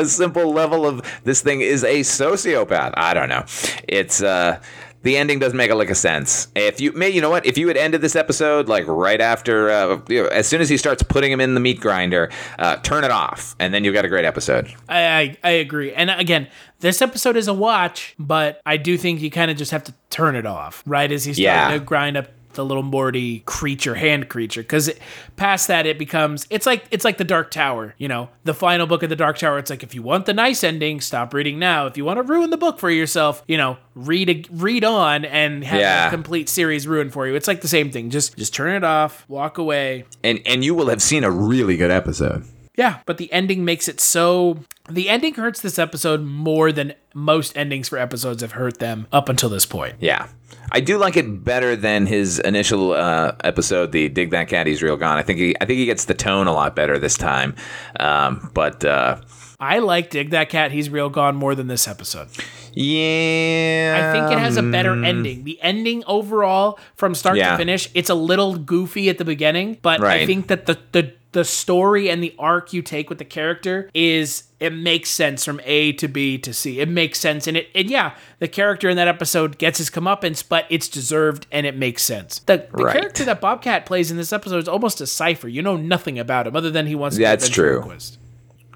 simple 0.07 0.53
level 0.53 0.87
of 0.87 1.03
this 1.25 1.43
thing 1.43 1.61
is 1.61 1.85
a 1.85 2.01
sociopath. 2.01 2.95
I 2.97 3.13
don't 3.15 3.29
know. 3.29 3.45
It's 3.87 4.23
uh 4.23 4.59
the 5.05 5.17
ending 5.17 5.39
doesn't 5.39 5.57
make 5.57 5.71
a 5.71 5.75
lick 5.77 5.91
of 5.91 5.97
sense. 5.97 6.49
If 6.57 6.81
you 6.81 6.91
may, 6.93 7.09
you 7.11 7.21
know 7.21 7.31
what? 7.31 7.47
If 7.47 7.57
you 7.57 7.69
had 7.69 7.77
ended 7.77 8.01
this 8.01 8.17
episode 8.17 8.69
like 8.69 8.85
right 8.89 9.21
after, 9.21 9.71
uh, 9.71 10.01
you 10.09 10.23
know, 10.25 10.29
as 10.29 10.49
soon 10.49 10.61
as 10.61 10.69
he 10.69 10.77
starts 10.77 11.03
putting 11.05 11.31
him 11.31 11.41
in 11.41 11.55
the 11.55 11.61
meat 11.61 11.81
grinder, 11.81 12.31
uh, 12.59 12.77
turn 12.77 13.05
it 13.05 13.11
off, 13.13 13.55
and 13.61 13.73
then 13.73 13.85
you've 13.85 13.95
got 13.95 14.05
a 14.05 14.09
great 14.09 14.25
episode. 14.25 14.73
I, 14.89 14.99
I 15.05 15.37
I 15.45 15.51
agree. 15.51 15.93
And 15.93 16.11
again, 16.11 16.49
this 16.81 17.01
episode 17.01 17.37
is 17.37 17.47
a 17.49 17.55
watch, 17.55 18.15
but 18.19 18.61
I 18.67 18.77
do 18.77 18.99
think 18.99 19.21
you 19.21 19.31
kind 19.31 19.51
of 19.51 19.57
just 19.57 19.71
have 19.71 19.85
to 19.85 19.95
turn 20.11 20.35
it 20.37 20.47
off 20.47 20.83
right 20.87 21.11
as 21.13 21.25
he's 21.25 21.37
starting 21.37 21.73
Yeah. 21.73 21.79
to 21.79 21.85
grind 21.85 22.17
up 22.17 22.29
the 22.55 22.65
little 22.65 22.83
Morty 22.83 23.41
creature, 23.47 23.95
hand 23.95 24.29
creature. 24.29 24.63
Because 24.63 24.91
past 25.37 25.69
that, 25.69 25.87
it 25.87 25.99
becomes 25.99 26.47
it's 26.51 26.67
like 26.67 26.85
it's 26.91 27.05
like 27.05 27.19
the 27.19 27.25
Dark 27.25 27.51
Tower. 27.51 27.95
You 27.99 28.09
know, 28.09 28.29
the 28.45 28.55
final 28.55 28.87
book 28.87 29.03
of 29.03 29.11
the 29.11 29.17
Dark 29.17 29.39
Tower. 29.39 29.59
It's 29.59 29.71
like 29.71 29.83
if 29.83 29.95
you 29.95 30.03
want 30.03 30.27
the 30.27 30.35
nice 30.35 30.65
ending, 30.65 31.01
stop 31.01 31.35
reading 31.35 31.59
now. 31.59 31.87
If 31.87 31.97
you 31.97 32.05
want 32.05 32.19
to 32.19 32.23
ruin 32.23 32.51
the 32.51 32.57
book 32.57 32.79
for 32.79 32.91
yourself, 32.91 33.43
you 33.47 33.57
know, 33.57 33.77
read 33.95 34.29
a, 34.31 34.45
read 34.51 34.85
on 34.85 35.25
and 35.25 35.65
have 35.65 35.81
Yeah. 35.81 36.07
a 36.09 36.11
complete 36.11 36.49
series 36.49 36.87
ruined 36.87 37.13
for 37.13 37.27
you. 37.27 37.35
It's 37.35 37.49
like 37.49 37.61
the 37.61 37.69
same 37.69 37.91
thing. 37.91 38.11
Just 38.11 38.37
just 38.37 38.55
turn 38.55 38.75
it 38.75 38.85
off, 38.85 39.25
walk 39.29 39.59
away. 39.59 40.05
And 40.23 40.41
and 40.47 40.65
you 40.65 40.75
will 40.75 40.89
have 40.89 41.03
seen 41.03 41.25
a 41.25 41.31
really 41.31 41.77
good 41.77 41.91
episode. 41.91 42.45
Yeah, 42.77 43.01
but 43.07 43.19
the 43.19 43.33
ending 43.33 43.65
makes 43.65 43.89
it 43.89 44.01
so. 44.01 44.59
The 44.91 45.09
ending 45.09 45.35
hurts 45.35 45.61
this 45.61 45.79
episode 45.79 46.23
more 46.23 46.73
than 46.73 46.95
most 47.15 47.57
endings 47.57 47.89
for 47.89 47.97
episodes 47.99 48.43
have 48.43 48.53
hurt 48.53 48.79
them 48.81 49.07
up 49.13 49.29
until 49.29 49.49
this 49.49 49.65
point. 49.65 49.95
Yeah. 50.01 50.29
I 50.73 50.81
do 50.81 50.99
like 50.99 51.17
it 51.17 51.45
better 51.45 51.77
than 51.77 52.07
his 52.07 52.39
initial 52.41 52.93
uh, 52.93 53.37
episode, 53.45 53.93
the 53.93 54.09
"Dig 54.09 54.31
That 54.31 54.49
Cat, 54.49 54.67
He's 54.67 54.83
Real 54.83 54.97
Gone." 54.97 55.17
I 55.19 55.23
think 55.23 55.39
he, 55.39 55.55
I 55.61 55.67
think 55.67 55.79
he 55.79 55.87
gets 55.87 56.07
the 56.07 56.15
tone 56.15 56.47
a 56.49 56.53
lot 56.53 56.75
better 56.75 56.99
this 56.99 57.17
time. 57.17 57.55
Um, 58.01 58.51
but 58.55 58.85
uh, 58.85 59.21
I 59.61 59.79
like 59.79 60.11
Dig 60.11 60.31
That 60.31 60.49
Cat, 60.49 60.73
He's 60.73 60.91
Real 60.91 61.11
Gone 61.11 61.37
more 61.37 61.55
than 61.55 61.69
this 61.69 61.87
episode. 61.87 62.29
yeah, 62.73 64.09
I 64.11 64.13
think 64.13 64.33
it 64.33 64.39
has 64.39 64.57
a 64.57 64.63
better 64.63 65.03
ending. 65.05 65.45
The 65.45 65.61
ending 65.63 66.03
overall, 66.07 66.79
from 66.97 67.15
start 67.15 67.37
Yeah. 67.37 67.53
to 67.53 67.57
finish, 67.57 67.89
it's 67.95 68.11
a 68.11 68.15
little 68.15 68.57
goofy 68.57 69.09
at 69.09 69.19
the 69.19 69.25
beginning, 69.25 69.79
but 69.83 70.03
I 70.03 70.27
think 70.27 70.49
that 70.49 70.67
the, 70.67 70.79
the 70.93 71.13
the 71.35 71.45
story 71.45 72.09
and 72.09 72.23
the 72.23 72.35
arc 72.39 72.73
you 72.73 72.81
take 72.81 73.09
with 73.11 73.19
the 73.19 73.25
character 73.25 73.91
is 73.93 74.45
it 74.61 74.73
makes 74.73 75.11
sense 75.11 75.45
from 75.45 75.61
A 75.65 75.93
to 75.93 76.09
B 76.09 76.39
to 76.39 76.55
C. 76.55 76.81
It 76.81 76.89
makes 76.89 77.21
sense, 77.21 77.47
and 77.47 77.57
it 77.59 77.69
and 77.75 77.91
yeah, 77.91 78.15
the 78.39 78.49
character 78.49 78.89
in 78.89 78.97
that 78.97 79.09
episode 79.09 79.59
gets 79.59 79.77
his 79.79 79.91
comeuppance, 79.91 80.43
but 80.49 80.65
it's 80.71 80.89
deserved 80.89 81.47
and 81.53 81.67
it 81.67 81.77
makes 81.77 82.03
sense. 82.03 82.39
The, 82.41 82.67
the 82.75 82.85
Right. 82.85 82.97
character 82.97 83.25
that 83.27 83.41
Bobcat 83.43 83.85
plays 83.85 84.11
in 84.11 84.17
this 84.17 84.33
episode 84.33 84.59
is 84.59 84.69
almost 84.69 85.01
a 85.03 85.07
cipher. 85.07 85.49
You 85.49 85.61
know 85.61 85.77
nothing 85.77 86.19
about 86.19 86.47
him 86.47 86.57
other 86.57 86.71
than 86.71 86.87
he 86.87 86.95
wants 86.95 87.17
to 87.17 87.21
be 87.21 87.25
a 87.25 87.29
That's 87.29 87.49
true. 87.51 87.83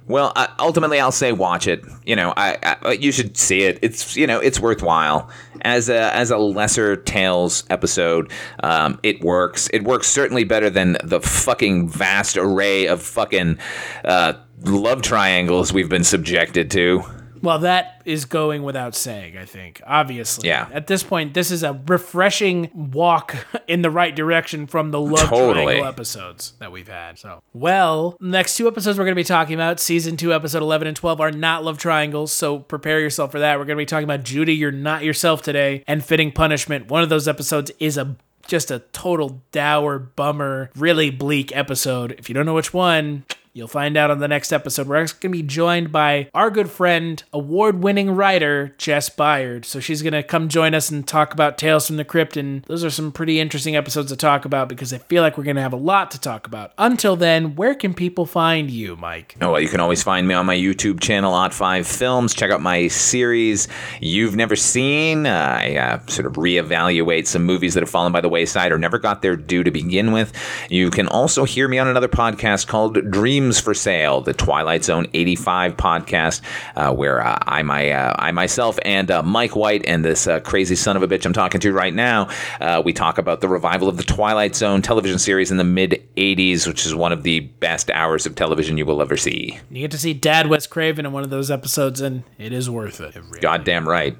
Well, 0.08 0.32
ultimately, 0.58 1.00
I'll 1.00 1.12
say 1.12 1.32
watch 1.32 1.66
it. 1.66 1.84
You 2.06 2.16
know, 2.16 2.32
I, 2.36 2.76
I 2.82 2.92
you 2.92 3.12
should 3.12 3.36
see 3.36 3.62
it. 3.62 3.78
It's 3.82 4.16
you 4.16 4.26
know 4.26 4.40
it's 4.40 4.58
worthwhile 4.58 5.28
as 5.60 5.90
a 5.90 6.14
as 6.14 6.30
a 6.30 6.38
lesser 6.38 6.96
Tales 6.96 7.64
episode. 7.68 8.32
Um, 8.62 8.98
it 9.02 9.22
works. 9.22 9.68
It 9.72 9.84
works 9.84 10.08
certainly 10.08 10.44
better 10.44 10.70
than 10.70 10.96
the 11.04 11.20
fucking 11.20 11.90
vast 11.90 12.38
array 12.38 12.86
of 12.86 13.02
fucking 13.02 13.58
uh, 14.04 14.32
love 14.64 15.02
triangles 15.02 15.72
we've 15.72 15.90
been 15.90 16.04
subjected 16.04 16.70
to. 16.72 17.04
Well, 17.42 17.60
that 17.60 18.02
is 18.04 18.24
going 18.24 18.62
without 18.62 18.94
saying, 18.94 19.36
I 19.36 19.44
think. 19.44 19.80
Obviously. 19.86 20.48
Yeah. 20.48 20.68
At 20.72 20.86
this 20.86 21.02
point, 21.02 21.34
this 21.34 21.50
is 21.50 21.62
a 21.62 21.80
refreshing 21.86 22.70
walk 22.74 23.36
in 23.68 23.82
the 23.82 23.90
right 23.90 24.14
direction 24.14 24.66
from 24.66 24.90
the 24.90 25.00
Love 25.00 25.28
Totally. 25.28 25.64
Triangle 25.64 25.86
episodes 25.86 26.54
that 26.58 26.72
we've 26.72 26.88
had. 26.88 27.18
So, 27.18 27.42
well, 27.52 28.16
next 28.20 28.56
two 28.56 28.68
episodes 28.68 28.98
we're 28.98 29.04
going 29.04 29.14
to 29.14 29.20
be 29.20 29.24
talking 29.24 29.54
about, 29.54 29.80
season 29.80 30.16
two, 30.16 30.32
episode 30.32 30.62
11 30.62 30.88
and 30.88 30.96
12, 30.96 31.20
are 31.20 31.30
not 31.30 31.64
Love 31.64 31.78
Triangles. 31.78 32.32
So 32.32 32.58
prepare 32.58 33.00
yourself 33.00 33.32
for 33.32 33.38
that. 33.40 33.58
We're 33.58 33.64
going 33.64 33.76
to 33.76 33.82
be 33.82 33.86
talking 33.86 34.04
about 34.04 34.24
Judy, 34.24 34.54
You're 34.54 34.72
Not 34.72 35.04
Yourself 35.04 35.42
Today, 35.42 35.84
and 35.86 36.04
Fitting 36.04 36.32
Punishment. 36.32 36.88
One 36.88 37.02
of 37.02 37.08
those 37.08 37.28
episodes 37.28 37.70
is 37.78 37.96
a 37.96 38.16
just 38.46 38.70
a 38.70 38.80
total 38.92 39.42
dour, 39.52 39.98
bummer, 39.98 40.70
really 40.74 41.10
bleak 41.10 41.54
episode. 41.54 42.12
If 42.18 42.28
you 42.28 42.34
don't 42.34 42.46
know 42.46 42.54
which 42.54 42.72
one, 42.72 43.24
You'll 43.58 43.66
find 43.66 43.96
out 43.96 44.12
on 44.12 44.20
the 44.20 44.28
next 44.28 44.52
episode. 44.52 44.86
We're 44.86 44.94
going 44.98 45.08
to 45.08 45.28
be 45.30 45.42
joined 45.42 45.90
by 45.90 46.30
our 46.32 46.48
good 46.48 46.70
friend, 46.70 47.20
award 47.32 47.82
winning 47.82 48.12
writer, 48.12 48.72
Jess 48.78 49.10
Byard. 49.10 49.64
So 49.64 49.80
she's 49.80 50.00
going 50.00 50.12
to 50.12 50.22
come 50.22 50.48
join 50.48 50.74
us 50.74 50.90
and 50.92 51.04
talk 51.04 51.32
about 51.32 51.58
Tales 51.58 51.88
from 51.88 51.96
the 51.96 52.04
Crypt. 52.04 52.36
And 52.36 52.62
those 52.66 52.84
are 52.84 52.90
some 52.90 53.10
pretty 53.10 53.40
interesting 53.40 53.74
episodes 53.74 54.12
to 54.12 54.16
talk 54.16 54.44
about 54.44 54.68
because 54.68 54.92
I 54.92 54.98
feel 54.98 55.24
like 55.24 55.36
we're 55.36 55.42
going 55.42 55.56
to 55.56 55.62
have 55.62 55.72
a 55.72 55.76
lot 55.76 56.12
to 56.12 56.20
talk 56.20 56.46
about. 56.46 56.72
Until 56.78 57.16
then, 57.16 57.56
where 57.56 57.74
can 57.74 57.94
people 57.94 58.26
find 58.26 58.70
you, 58.70 58.94
Mike? 58.94 59.34
Oh, 59.40 59.50
well, 59.50 59.60
you 59.60 59.68
can 59.68 59.80
always 59.80 60.04
find 60.04 60.28
me 60.28 60.34
on 60.34 60.46
my 60.46 60.56
YouTube 60.56 61.00
channel, 61.00 61.34
Odd 61.34 61.52
Five 61.52 61.84
Films. 61.84 62.34
Check 62.34 62.52
out 62.52 62.62
my 62.62 62.86
series 62.86 63.66
you've 64.00 64.36
never 64.36 64.54
seen. 64.54 65.26
Uh, 65.26 65.58
I 65.60 65.74
uh, 65.74 66.06
sort 66.06 66.26
of 66.26 66.34
reevaluate 66.34 67.26
some 67.26 67.42
movies 67.42 67.74
that 67.74 67.82
have 67.82 67.90
fallen 67.90 68.12
by 68.12 68.20
the 68.20 68.28
wayside 68.28 68.70
or 68.70 68.78
never 68.78 69.00
got 69.00 69.20
their 69.22 69.34
due 69.34 69.64
to 69.64 69.72
begin 69.72 70.12
with. 70.12 70.32
You 70.70 70.92
can 70.92 71.08
also 71.08 71.42
hear 71.42 71.66
me 71.66 71.80
on 71.80 71.88
another 71.88 72.06
podcast 72.06 72.68
called 72.68 73.10
Dream 73.10 73.47
Rooms 73.48 73.60
for 73.60 73.72
Sale, 73.72 74.20
the 74.20 74.34
Twilight 74.34 74.84
Zone 74.84 75.06
85 75.14 75.78
podcast, 75.78 76.42
uh, 76.76 76.92
where 76.92 77.26
uh, 77.26 77.38
I, 77.46 77.62
my, 77.62 77.90
uh, 77.90 78.14
I 78.18 78.30
myself 78.30 78.78
and 78.84 79.10
uh, 79.10 79.22
Mike 79.22 79.56
White 79.56 79.86
and 79.86 80.04
this 80.04 80.26
uh, 80.26 80.40
crazy 80.40 80.76
son 80.76 80.98
of 80.98 81.02
a 81.02 81.08
bitch 81.08 81.24
I'm 81.24 81.32
talking 81.32 81.58
to 81.62 81.72
right 81.72 81.94
now, 81.94 82.28
uh, 82.60 82.82
we 82.84 82.92
talk 82.92 83.16
about 83.16 83.40
the 83.40 83.48
revival 83.48 83.88
of 83.88 83.96
the 83.96 84.02
Twilight 84.02 84.54
Zone 84.54 84.82
television 84.82 85.18
series 85.18 85.50
in 85.50 85.56
the 85.56 85.64
mid 85.64 86.06
80s, 86.18 86.66
which 86.66 86.84
is 86.84 86.94
one 86.94 87.10
of 87.10 87.22
the 87.22 87.40
best 87.40 87.90
hours 87.92 88.26
of 88.26 88.34
television 88.34 88.76
you 88.76 88.84
will 88.84 89.00
ever 89.00 89.16
see. 89.16 89.58
You 89.70 89.80
get 89.80 89.92
to 89.92 89.98
see 89.98 90.12
Dad 90.12 90.48
Wes 90.48 90.66
Craven 90.66 91.06
in 91.06 91.12
one 91.12 91.22
of 91.22 91.30
those 91.30 91.50
episodes, 91.50 92.02
and 92.02 92.24
it 92.36 92.52
is 92.52 92.68
worth 92.68 93.00
it. 93.00 93.16
Goddamn 93.40 93.88
right. 93.88 94.14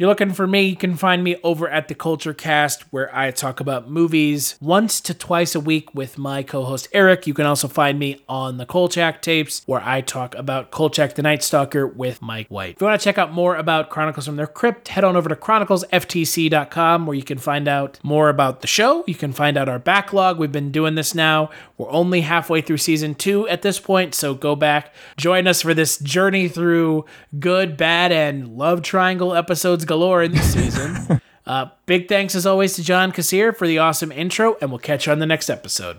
If 0.00 0.04
you're 0.04 0.08
looking 0.08 0.32
for 0.32 0.46
me, 0.46 0.62
you 0.62 0.76
can 0.76 0.96
find 0.96 1.22
me 1.22 1.36
over 1.44 1.68
at 1.68 1.88
the 1.88 1.94
Culture 1.94 2.32
Cast, 2.32 2.90
where 2.90 3.14
I 3.14 3.30
talk 3.32 3.60
about 3.60 3.90
movies 3.90 4.56
once 4.58 4.98
to 5.02 5.12
twice 5.12 5.54
a 5.54 5.60
week 5.60 5.94
with 5.94 6.16
my 6.16 6.42
co-host 6.42 6.88
Eric. 6.94 7.26
You 7.26 7.34
can 7.34 7.44
also 7.44 7.68
find 7.68 7.98
me 7.98 8.24
on 8.26 8.56
the 8.56 8.64
Kolchak 8.64 9.20
tapes, 9.20 9.60
where 9.66 9.82
I 9.82 10.00
talk 10.00 10.34
about 10.36 10.70
Kolchak 10.70 11.16
the 11.16 11.22
Night 11.22 11.42
Stalker 11.42 11.86
with 11.86 12.22
Mike 12.22 12.48
White. 12.48 12.76
If 12.76 12.80
you 12.80 12.86
want 12.86 12.98
to 12.98 13.04
check 13.04 13.18
out 13.18 13.34
more 13.34 13.56
about 13.56 13.90
Chronicles 13.90 14.24
from 14.24 14.36
the 14.36 14.46
Crypt, 14.46 14.88
head 14.88 15.04
on 15.04 15.16
over 15.16 15.28
to 15.28 15.36
chroniclesftc.com, 15.36 17.04
where 17.04 17.14
you 17.14 17.22
can 17.22 17.36
find 17.36 17.68
out 17.68 18.00
more 18.02 18.30
about 18.30 18.62
the 18.62 18.66
show. 18.66 19.04
You 19.06 19.14
can 19.14 19.34
find 19.34 19.58
out 19.58 19.68
our 19.68 19.78
backlog. 19.78 20.38
We've 20.38 20.50
been 20.50 20.72
doing 20.72 20.94
this 20.94 21.14
now. 21.14 21.50
We're 21.76 21.90
only 21.90 22.22
halfway 22.22 22.62
through 22.62 22.78
season 22.78 23.16
two 23.16 23.46
at 23.48 23.60
this 23.60 23.78
point, 23.78 24.14
so 24.14 24.32
go 24.32 24.56
back, 24.56 24.94
join 25.18 25.46
us 25.46 25.60
for 25.60 25.74
this 25.74 25.98
journey 25.98 26.48
through 26.48 27.04
good, 27.38 27.76
bad, 27.76 28.12
and 28.12 28.56
love 28.56 28.80
triangle 28.80 29.34
episodes 29.34 29.84
galore 29.90 30.22
in 30.22 30.30
this 30.30 30.52
season. 30.52 31.20
uh, 31.46 31.66
big 31.86 32.08
thanks 32.08 32.36
as 32.36 32.46
always 32.46 32.74
to 32.74 32.82
John 32.84 33.10
Kassir 33.10 33.54
for 33.56 33.66
the 33.66 33.78
awesome 33.78 34.12
intro, 34.12 34.56
and 34.60 34.70
we'll 34.70 34.78
catch 34.78 35.06
you 35.06 35.12
on 35.12 35.18
the 35.18 35.26
next 35.26 35.50
episode. 35.50 35.98